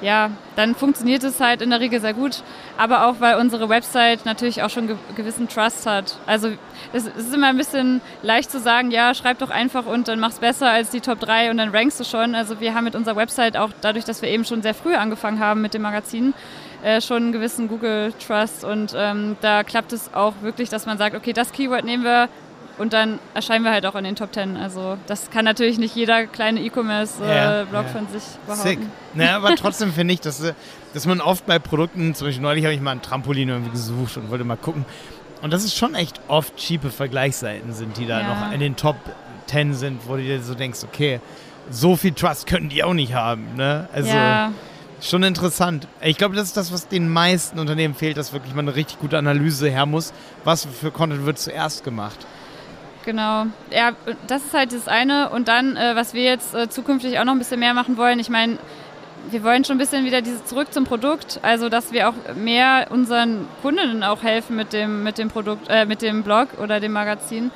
ja, 0.02 0.30
dann 0.56 0.74
funktioniert 0.74 1.24
es 1.24 1.40
halt 1.40 1.62
in 1.62 1.70
der 1.70 1.80
Regel 1.80 2.02
sehr 2.02 2.12
gut. 2.12 2.42
Aber 2.76 3.06
auch, 3.06 3.14
weil 3.20 3.36
unsere 3.36 3.70
Website 3.70 4.26
natürlich 4.26 4.62
auch 4.62 4.68
schon 4.68 4.88
ge 4.88 4.96
gewissen 5.16 5.48
Trust 5.48 5.86
hat. 5.86 6.18
Also 6.26 6.48
es, 6.92 7.06
es 7.06 7.28
ist 7.28 7.34
immer 7.34 7.46
ein 7.46 7.56
bisschen 7.56 8.02
leicht 8.20 8.50
zu 8.50 8.60
sagen, 8.60 8.90
ja, 8.90 9.14
schreib 9.14 9.38
doch 9.38 9.48
einfach 9.48 9.86
und 9.86 10.06
dann 10.06 10.20
mach's 10.20 10.38
besser 10.38 10.68
als 10.70 10.90
die 10.90 11.00
Top 11.00 11.18
3 11.20 11.50
und 11.50 11.56
dann 11.56 11.70
rankst 11.70 11.98
du 11.98 12.04
schon. 12.04 12.34
Also 12.34 12.60
wir 12.60 12.74
haben 12.74 12.84
mit 12.84 12.94
unserer 12.94 13.16
Website 13.16 13.56
auch 13.56 13.70
dadurch, 13.80 14.04
dass 14.04 14.20
wir 14.20 14.28
eben 14.28 14.44
schon 14.44 14.60
sehr 14.60 14.74
früh 14.74 14.96
angefangen 14.96 15.40
haben 15.40 15.62
mit 15.62 15.72
dem 15.72 15.80
Magazin, 15.80 16.34
äh, 16.82 17.00
schon 17.00 17.24
einen 17.24 17.32
gewissen 17.32 17.68
Google 17.68 18.12
Trust 18.26 18.64
und 18.64 18.94
ähm, 18.96 19.36
da 19.40 19.62
klappt 19.64 19.92
es 19.92 20.12
auch 20.14 20.34
wirklich, 20.42 20.68
dass 20.68 20.86
man 20.86 20.98
sagt, 20.98 21.16
okay, 21.16 21.32
das 21.32 21.52
Keyword 21.52 21.84
nehmen 21.84 22.04
wir 22.04 22.28
und 22.78 22.92
dann 22.92 23.18
erscheinen 23.34 23.64
wir 23.64 23.72
halt 23.72 23.86
auch 23.86 23.94
in 23.94 24.04
den 24.04 24.16
Top 24.16 24.34
10. 24.34 24.56
Also 24.56 24.98
das 25.06 25.30
kann 25.30 25.44
natürlich 25.44 25.78
nicht 25.78 25.96
jeder 25.96 26.26
kleine 26.26 26.60
E-Commerce-Blog 26.60 27.28
äh, 27.28 27.64
Blog 27.70 27.84
ja. 27.84 27.88
von 27.88 28.08
sich 28.08 28.22
behaupten. 28.46 28.68
Sick. 28.68 28.78
Naja, 29.14 29.36
aber 29.36 29.56
trotzdem 29.56 29.92
finde 29.92 30.14
ich, 30.14 30.20
dass, 30.20 30.42
dass 30.92 31.06
man 31.06 31.20
oft 31.20 31.46
bei 31.46 31.58
Produkten, 31.58 32.14
zum 32.14 32.26
Beispiel 32.28 32.42
neulich 32.42 32.64
habe 32.64 32.74
ich 32.74 32.80
mal 32.80 32.92
ein 32.92 33.02
Trampolin 33.02 33.48
irgendwie 33.48 33.70
gesucht 33.70 34.16
und 34.18 34.30
wollte 34.30 34.44
mal 34.44 34.56
gucken. 34.56 34.84
Und 35.42 35.52
das 35.52 35.64
ist 35.64 35.76
schon 35.76 35.94
echt 35.94 36.20
oft 36.28 36.56
cheape 36.56 36.90
Vergleichsseiten 36.90 37.72
sind, 37.72 37.96
die 37.96 38.06
da 38.06 38.20
Ja. 38.20 38.28
noch 38.28 38.52
in 38.52 38.60
den 38.60 38.76
Top 38.76 38.96
10 39.46 39.74
sind, 39.74 40.00
wo 40.06 40.16
du 40.16 40.22
dir 40.22 40.42
so 40.42 40.54
denkst, 40.54 40.80
okay, 40.84 41.20
so 41.70 41.96
viel 41.96 42.12
Trust 42.12 42.46
könnten 42.46 42.68
die 42.68 42.84
auch 42.84 42.94
nicht 42.94 43.14
haben. 43.14 43.54
Ne? 43.56 43.88
Also 43.92 44.10
ja, 44.10 44.52
schon 45.00 45.22
interessant. 45.22 45.86
Ich 46.00 46.16
glaube, 46.18 46.36
das 46.36 46.48
ist 46.48 46.56
das, 46.56 46.72
was 46.72 46.88
den 46.88 47.08
meisten 47.08 47.58
Unternehmen 47.58 47.94
fehlt, 47.94 48.16
dass 48.16 48.32
wirklich 48.32 48.54
mal 48.54 48.62
eine 48.62 48.74
richtig 48.74 48.98
gute 48.98 49.18
Analyse 49.18 49.68
her 49.68 49.86
muss. 49.86 50.12
Was 50.44 50.66
für 50.66 50.90
Content 50.90 51.26
wird 51.26 51.38
zuerst 51.38 51.84
gemacht? 51.84 52.18
Genau. 53.04 53.46
Ja, 53.70 53.92
das 54.26 54.42
ist 54.44 54.54
halt 54.54 54.72
das 54.72 54.88
eine. 54.88 55.30
Und 55.30 55.48
dann, 55.48 55.76
äh, 55.76 55.94
was 55.94 56.12
wir 56.12 56.24
jetzt 56.24 56.54
äh, 56.54 56.68
zukünftig 56.68 57.18
auch 57.18 57.24
noch 57.24 57.32
ein 57.32 57.38
bisschen 57.38 57.60
mehr 57.60 57.72
machen 57.72 57.96
wollen, 57.96 58.18
ich 58.18 58.30
meine, 58.30 58.58
wir 59.30 59.42
wollen 59.42 59.64
schon 59.64 59.76
ein 59.76 59.78
bisschen 59.78 60.04
wieder 60.04 60.22
diese 60.22 60.44
zurück 60.44 60.72
zum 60.72 60.84
Produkt, 60.84 61.40
also 61.42 61.68
dass 61.68 61.92
wir 61.92 62.08
auch 62.08 62.14
mehr 62.36 62.88
unseren 62.90 63.48
Kundinnen 63.62 64.02
auch 64.02 64.22
helfen 64.22 64.56
mit 64.56 64.72
dem, 64.72 65.02
mit 65.02 65.18
dem 65.18 65.28
Produkt, 65.28 65.68
äh, 65.68 65.86
mit 65.86 66.02
dem 66.02 66.22
Blog 66.22 66.48
oder 66.60 66.80
dem 66.80 66.92
Magazin. 66.92 67.50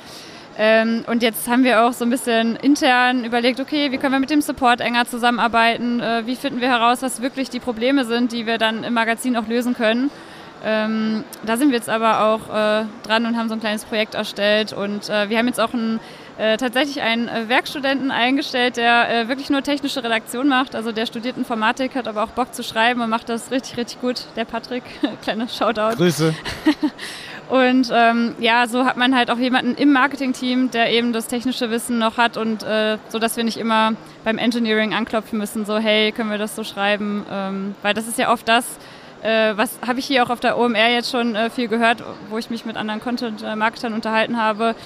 Ähm, 0.63 1.05
und 1.07 1.23
jetzt 1.23 1.49
haben 1.49 1.65
wir 1.65 1.87
auch 1.87 1.95
so 1.95 2.05
ein 2.05 2.11
bisschen 2.11 2.55
intern 2.57 3.25
überlegt, 3.25 3.61
okay, 3.61 3.91
wie 3.93 3.97
können 3.97 4.13
wir 4.13 4.21
mit 4.21 4.29
dem 4.29 4.43
Support 4.43 4.83
enger 4.83 5.07
zusammenarbeiten? 5.07 6.01
Äh, 6.01 6.27
wie 6.27 6.37
finden 6.37 6.61
wir 6.61 6.69
heraus, 6.69 7.01
was 7.01 7.23
wirklich 7.23 7.49
die 7.49 7.61
Probleme 7.61 8.05
sind, 8.05 8.33
die 8.33 8.45
wir 8.45 8.59
dann 8.59 8.85
im 8.85 8.93
Magazin 8.93 9.39
auch 9.39 9.49
lösen 9.49 9.73
können? 9.73 10.11
Ähm, 10.63 11.25
da 11.47 11.57
sind 11.57 11.71
wir 11.71 11.77
jetzt 11.77 11.89
aber 11.89 12.27
auch 12.27 12.55
äh, 12.55 12.85
dran 13.07 13.25
und 13.25 13.39
haben 13.39 13.49
so 13.49 13.55
ein 13.55 13.61
kleines 13.61 13.87
Projekt 13.87 14.15
erstellt. 14.15 14.75
Und 14.75 15.09
äh, 15.09 15.31
wir 15.31 15.39
haben 15.39 15.47
jetzt 15.47 15.61
auch 15.61 15.73
ein, 15.73 15.99
äh, 16.37 16.59
tatsächlich 16.59 17.01
einen 17.01 17.29
äh, 17.29 17.49
Werkstudenten 17.49 18.11
eingestellt, 18.11 18.77
der 18.77 19.09
äh, 19.09 19.29
wirklich 19.29 19.49
nur 19.49 19.63
technische 19.63 20.05
Redaktion 20.05 20.47
macht. 20.47 20.75
Also 20.75 20.93
der 20.93 21.07
studiert 21.07 21.39
Informatik, 21.39 21.95
hat 21.95 22.07
aber 22.07 22.23
auch 22.23 22.33
Bock 22.33 22.53
zu 22.53 22.63
schreiben 22.63 23.01
und 23.01 23.09
macht 23.09 23.31
das 23.31 23.51
richtig, 23.51 23.79
richtig 23.79 24.03
gut. 24.03 24.25
Der 24.37 24.45
Patrick, 24.45 24.85
kleiner 25.23 25.49
Shoutout. 25.49 25.97
Grüße. 25.97 26.35
Und 27.51 27.91
ähm, 27.93 28.37
ja, 28.39 28.69
so 28.69 28.85
hat 28.85 28.97
man 28.97 29.17
halt 29.17 29.31
auch 29.31 29.39
jemanden 29.39 29.75
im 29.75 29.93
Marketing-Team, 29.93 30.71
der 30.71 30.93
eben 30.93 31.13
das 31.13 31.27
technische 31.27 31.71
Wissen 31.71 31.99
noch 31.99 32.17
hat 32.17 32.37
und 32.37 32.63
äh, 32.63 32.97
so, 33.09 33.19
dass 33.19 33.37
wir 33.37 33.43
nicht 33.43 33.57
immer 33.57 33.95
beim 34.25 34.39
Engineering 34.39 34.95
anklopfen 34.95 35.37
müssen, 35.39 35.65
so 35.65 35.79
hey, 35.79 36.13
können 36.13 36.31
wir 36.31 36.39
das 36.39 36.55
so 36.55 36.63
schreiben? 36.63 37.27
Ähm, 37.31 37.75
weil 37.83 37.93
das 37.93 38.07
ist 38.07 38.19
ja 38.19 38.33
oft 38.33 38.49
das, 38.49 38.65
äh, 39.23 39.53
was 39.57 39.79
habe 39.85 39.99
ich 39.99 40.07
hier 40.07 40.23
auch 40.23 40.31
auf 40.31 40.39
der 40.39 40.59
OMR 40.59 40.91
jetzt 40.91 41.11
schon 41.11 41.35
äh, 41.35 41.51
viel 41.51 41.67
gehört, 41.67 42.05
wo 42.29 42.39
ich 42.39 42.51
mich 42.51 42.65
mit 42.65 42.77
anderen 42.77 43.01
Content-Marketern 43.01 43.95
unterhalten 43.95 44.41
habe, 44.41 44.77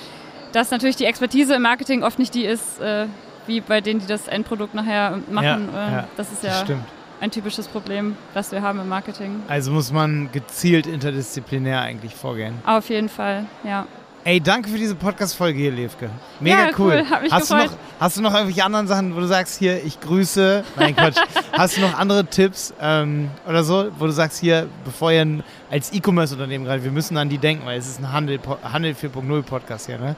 dass 0.52 0.70
natürlich 0.70 0.96
die 0.96 1.04
Expertise 1.04 1.56
im 1.56 1.62
Marketing 1.62 2.02
oft 2.02 2.18
nicht 2.18 2.34
die 2.34 2.46
ist, 2.46 2.80
äh, 2.80 3.06
wie 3.46 3.60
bei 3.60 3.82
denen, 3.82 4.00
die 4.00 4.06
das 4.06 4.26
Endprodukt 4.26 4.74
nachher 4.74 5.18
machen. 5.30 5.68
Ja, 5.74 5.90
ja, 5.90 6.08
das 6.16 6.32
ist 6.32 6.42
ja 6.42 6.54
stimmt. 6.64 6.84
Ein 7.24 7.30
typisches 7.30 7.66
Problem, 7.68 8.16
das 8.34 8.52
wir 8.52 8.60
haben 8.60 8.78
im 8.78 8.88
Marketing. 8.88 9.42
Also 9.48 9.72
muss 9.72 9.90
man 9.90 10.30
gezielt 10.30 10.86
interdisziplinär 10.86 11.80
eigentlich 11.80 12.14
vorgehen. 12.14 12.54
Auf 12.66 12.90
jeden 12.90 13.08
Fall, 13.08 13.46
ja. 13.64 13.86
Ey, 14.24 14.40
danke 14.42 14.68
für 14.68 14.76
diese 14.76 14.94
Podcast-Folge 14.94 15.58
hier, 15.58 15.72
Levke. 15.72 16.10
Mega 16.38 16.66
Ja, 16.66 16.70
cool, 16.78 17.02
mich 17.22 17.32
hast, 17.32 17.50
du 17.50 17.56
noch, 17.56 17.70
hast 17.98 18.16
du 18.18 18.22
noch 18.22 18.34
irgendwelche 18.34 18.62
anderen 18.62 18.86
Sachen, 18.86 19.16
wo 19.16 19.20
du 19.20 19.26
sagst, 19.26 19.58
hier, 19.58 19.82
ich 19.82 20.00
grüße? 20.00 20.64
Nein, 20.76 20.94
Quatsch. 20.94 21.16
hast 21.52 21.78
du 21.78 21.80
noch 21.80 21.98
andere 21.98 22.26
Tipps 22.26 22.74
ähm, 22.78 23.30
oder 23.48 23.64
so, 23.64 23.86
wo 23.98 24.04
du 24.04 24.12
sagst, 24.12 24.40
hier, 24.40 24.68
bevor 24.84 25.10
ihr 25.10 25.22
ein, 25.22 25.42
als 25.70 25.94
E-Commerce-Unternehmen 25.94 26.66
gerade, 26.66 26.84
wir 26.84 26.90
müssen 26.90 27.16
an 27.16 27.30
die 27.30 27.38
denken, 27.38 27.64
weil 27.64 27.78
es 27.78 27.88
ist 27.88 28.00
ein 28.00 28.12
Handel, 28.12 28.38
Handel 28.62 28.92
4.0 28.92 29.42
Podcast 29.42 29.86
hier, 29.86 29.98
ne? 29.98 30.14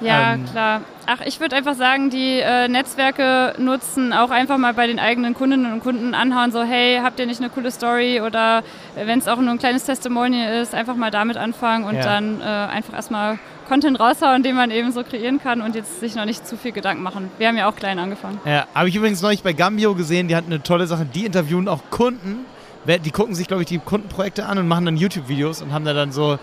Ja, 0.00 0.34
Ähm, 0.34 0.44
klar. 0.46 0.80
Ach, 1.06 1.20
ich 1.24 1.40
würde 1.40 1.56
einfach 1.56 1.74
sagen, 1.74 2.10
die 2.10 2.38
äh, 2.40 2.68
Netzwerke 2.68 3.54
nutzen, 3.58 4.12
auch 4.12 4.30
einfach 4.30 4.58
mal 4.58 4.74
bei 4.74 4.86
den 4.86 4.98
eigenen 4.98 5.34
Kundinnen 5.34 5.72
und 5.72 5.82
Kunden 5.82 6.14
anhauen, 6.14 6.52
so 6.52 6.62
hey, 6.62 7.00
habt 7.02 7.18
ihr 7.18 7.26
nicht 7.26 7.40
eine 7.40 7.48
coole 7.50 7.70
Story 7.70 8.20
oder 8.20 8.58
äh, 8.94 9.06
wenn 9.06 9.18
es 9.18 9.26
auch 9.26 9.38
nur 9.38 9.50
ein 9.50 9.58
kleines 9.58 9.84
Testimonial 9.84 10.60
ist, 10.62 10.74
einfach 10.74 10.96
mal 10.96 11.10
damit 11.10 11.36
anfangen 11.36 11.84
und 11.84 11.94
Ja. 11.96 12.02
dann 12.02 12.40
äh, 12.40 12.44
einfach 12.44 12.94
erstmal 12.94 13.38
Content 13.68 13.98
raushauen, 14.00 14.42
den 14.42 14.54
man 14.56 14.70
eben 14.70 14.92
so 14.92 15.02
kreieren 15.02 15.40
kann 15.42 15.60
und 15.62 15.74
jetzt 15.74 16.00
sich 16.00 16.14
noch 16.14 16.24
nicht 16.26 16.46
zu 16.46 16.56
viel 16.56 16.72
Gedanken 16.72 17.02
machen. 17.02 17.30
Wir 17.38 17.48
haben 17.48 17.56
ja 17.56 17.68
auch 17.68 17.76
klein 17.76 17.98
angefangen. 17.98 18.38
Ja, 18.44 18.66
habe 18.74 18.88
ich 18.88 18.96
übrigens 18.96 19.20
neulich 19.22 19.42
bei 19.42 19.52
Gambio 19.52 19.94
gesehen, 19.94 20.28
die 20.28 20.36
hatten 20.36 20.52
eine 20.52 20.62
tolle 20.62 20.86
Sache, 20.86 21.04
die 21.06 21.26
interviewen 21.26 21.68
auch 21.68 21.80
Kunden. 21.90 22.46
Die 22.86 23.10
gucken 23.10 23.34
sich, 23.34 23.48
glaube 23.48 23.62
ich, 23.62 23.68
die 23.68 23.78
Kundenprojekte 23.78 24.46
an 24.46 24.56
und 24.58 24.68
machen 24.68 24.86
dann 24.86 24.96
YouTube-Videos 24.96 25.60
und 25.60 25.72
haben 25.72 25.84
da 25.84 25.92
dann 25.92 26.10
so, 26.10 26.38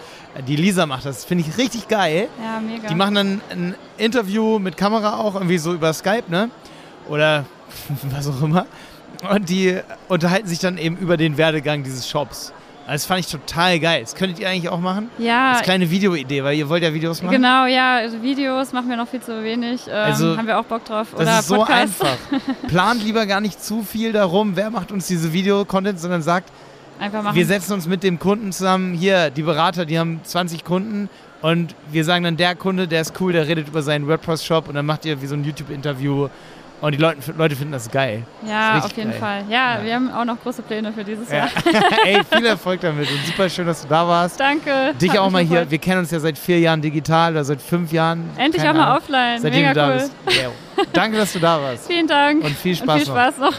die 0.47 0.55
Lisa 0.55 0.85
macht 0.85 1.05
das, 1.05 1.25
finde 1.25 1.43
ich 1.47 1.57
richtig 1.57 1.87
geil. 1.87 2.27
Ja, 2.39 2.59
mega. 2.59 2.87
Die 2.87 2.95
machen 2.95 3.15
dann 3.15 3.41
ein 3.49 3.75
Interview 3.97 4.59
mit 4.59 4.77
Kamera 4.77 5.17
auch, 5.17 5.35
irgendwie 5.35 5.57
so 5.57 5.73
über 5.73 5.91
Skype, 5.93 6.25
ne? 6.29 6.49
Oder 7.09 7.45
was 8.11 8.27
auch 8.27 8.41
immer. 8.41 8.67
Und 9.29 9.49
die 9.49 9.79
unterhalten 10.07 10.47
sich 10.47 10.59
dann 10.59 10.77
eben 10.77 10.97
über 10.97 11.17
den 11.17 11.37
Werdegang 11.37 11.83
dieses 11.83 12.07
Shops. 12.07 12.53
Also 12.87 12.93
Das 12.93 13.05
fand 13.05 13.19
ich 13.21 13.27
total 13.27 13.79
geil. 13.79 14.01
Das 14.01 14.13
könntet 14.15 14.39
ihr 14.39 14.47
eigentlich 14.49 14.69
auch 14.69 14.79
machen? 14.79 15.09
ja, 15.17 15.51
Das 15.51 15.61
ist 15.61 15.65
kleine 15.65 15.89
Videoidee, 15.89 16.43
weil 16.43 16.55
ihr 16.57 16.69
wollt 16.69 16.83
ja 16.83 16.93
Videos 16.93 17.21
machen. 17.21 17.33
genau, 17.35 17.65
ja, 17.65 17.95
also 17.95 18.21
Videos 18.21 18.73
machen 18.73 18.89
wir 18.89 18.97
noch 18.97 19.07
viel 19.07 19.21
zu 19.21 19.43
wenig. 19.43 19.87
Ähm, 19.87 19.93
Also, 19.93 20.37
haben 20.37 20.47
wir 20.47 20.59
auch 20.59 20.65
Bock 20.65 20.85
drauf. 20.85 21.07
Das 21.11 21.21
oder 21.21 21.39
ist 21.39 21.47
so 21.47 21.55
Podcasts. 21.57 22.01
einfach. 22.01 22.17
Plant 22.67 23.03
lieber 23.03 23.25
gar 23.25 23.41
nicht 23.41 23.63
zu 23.63 23.81
viel 23.83 24.11
darum, 24.11 24.55
wer 24.55 24.69
macht 24.69 24.91
uns 24.91 25.07
diese 25.07 25.33
Video-Content, 25.33 25.99
sondern 25.99 26.21
sagt, 26.21 26.49
Einfach 26.99 27.23
machen. 27.23 27.35
wir 27.35 27.45
setzen 27.45 27.73
uns 27.73 27.87
mit 27.87 28.03
dem 28.03 28.19
Kunden 28.19 28.51
zusammen. 28.51 28.93
Hier, 28.93 29.29
die 29.29 29.41
Berater, 29.41 29.85
die 29.85 29.97
haben 29.99 30.21
20 30.23 30.63
Kunden 30.63 31.09
und 31.41 31.75
wir 31.91 32.05
sagen 32.05 32.23
dann, 32.23 32.37
der 32.37 32.55
Kunde, 32.55 32.87
der 32.87 33.01
ist 33.01 33.19
cool, 33.19 33.33
der 33.33 33.47
redet 33.47 33.67
über 33.67 33.81
seinen 33.81 34.07
WordPress-Shop 34.07 34.67
und 34.69 34.75
dann 34.75 34.85
macht 34.85 35.05
ihr 35.05 35.21
wie 35.21 35.25
so 35.25 35.35
ein 35.35 35.43
YouTube-Interview 35.43 36.29
und 36.81 36.91
die 36.93 36.97
Leute, 36.97 37.17
Leute 37.37 37.55
finden 37.55 37.71
das 37.73 37.89
geil. 37.89 38.23
ja, 38.47 38.73
richtig 38.75 38.91
auf 38.91 38.97
jeden 38.97 39.11
geil. 39.11 39.19
Fall. 39.19 39.43
Ja, 39.49 39.77
Ja. 39.77 39.83
wir 39.83 39.95
haben 39.95 40.11
auch 40.11 40.25
noch 40.25 40.39
große 40.41 40.61
Pläne 40.61 40.91
für 40.93 41.03
dieses 41.03 41.29
Ja. 41.29 41.37
Jahr. 41.37 41.49
Ey, 42.05 42.21
viel 42.29 42.45
Erfolg 42.45 42.81
damit 42.81 43.09
und 43.09 43.25
super 43.25 43.49
schön, 43.49 43.65
dass 43.65 43.81
du 43.81 43.87
da 43.87 44.07
warst. 44.07 44.39
Danke. 44.39 44.93
Dich 45.01 45.11
Hat 45.11 45.17
auch 45.19 45.29
mal 45.31 45.41
hier, 45.41 45.69
wir 45.71 45.77
kennen 45.77 45.99
uns 45.99 46.11
ja 46.11 46.19
seit 46.19 46.37
vier 46.37 46.59
Jahren 46.59 46.81
digital 46.81 47.31
oder 47.31 47.43
seit 47.43 47.61
fünf 47.61 47.91
Jahren. 47.91 48.29
Endlich 48.37 48.61
auch 48.67 48.73
mal 48.73 48.83
Ahnung. 48.85 48.97
offline. 48.97 49.41
Seitdem 49.41 49.61
Mega 49.61 49.73
du 49.73 49.79
da 49.79 49.87
cool. 49.87 49.93
bist. 49.95 50.11
Ja. 50.27 50.49
Danke, 50.93 51.17
dass 51.17 51.33
du 51.33 51.39
da 51.39 51.61
warst. 51.61 51.87
Vielen 51.87 52.07
Dank. 52.07 52.43
Und 52.43 52.55
viel 52.55 52.73
Und 52.73 52.77
Spaß 52.83 53.03
viel 53.03 53.13
noch. 53.13 53.21
Spaß 53.21 53.37
noch. 53.39 53.53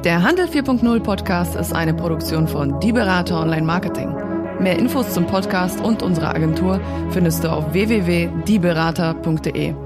Der 0.04 0.22
Handel 0.22 0.46
4.0 0.46 1.00
Podcast 1.00 1.56
ist 1.56 1.74
eine 1.74 1.92
Produktion 1.92 2.46
von 2.48 2.78
Die 2.80 2.92
Berater 2.92 3.40
Online 3.40 3.66
Marketing. 3.66 4.14
Mehr 4.60 4.78
Infos 4.78 5.12
zum 5.12 5.26
Podcast 5.26 5.80
und 5.80 6.02
unserer 6.02 6.30
Agentur 6.34 6.80
findest 7.10 7.44
du 7.44 7.50
auf 7.50 7.72
www.dieberater.de. 7.72 9.85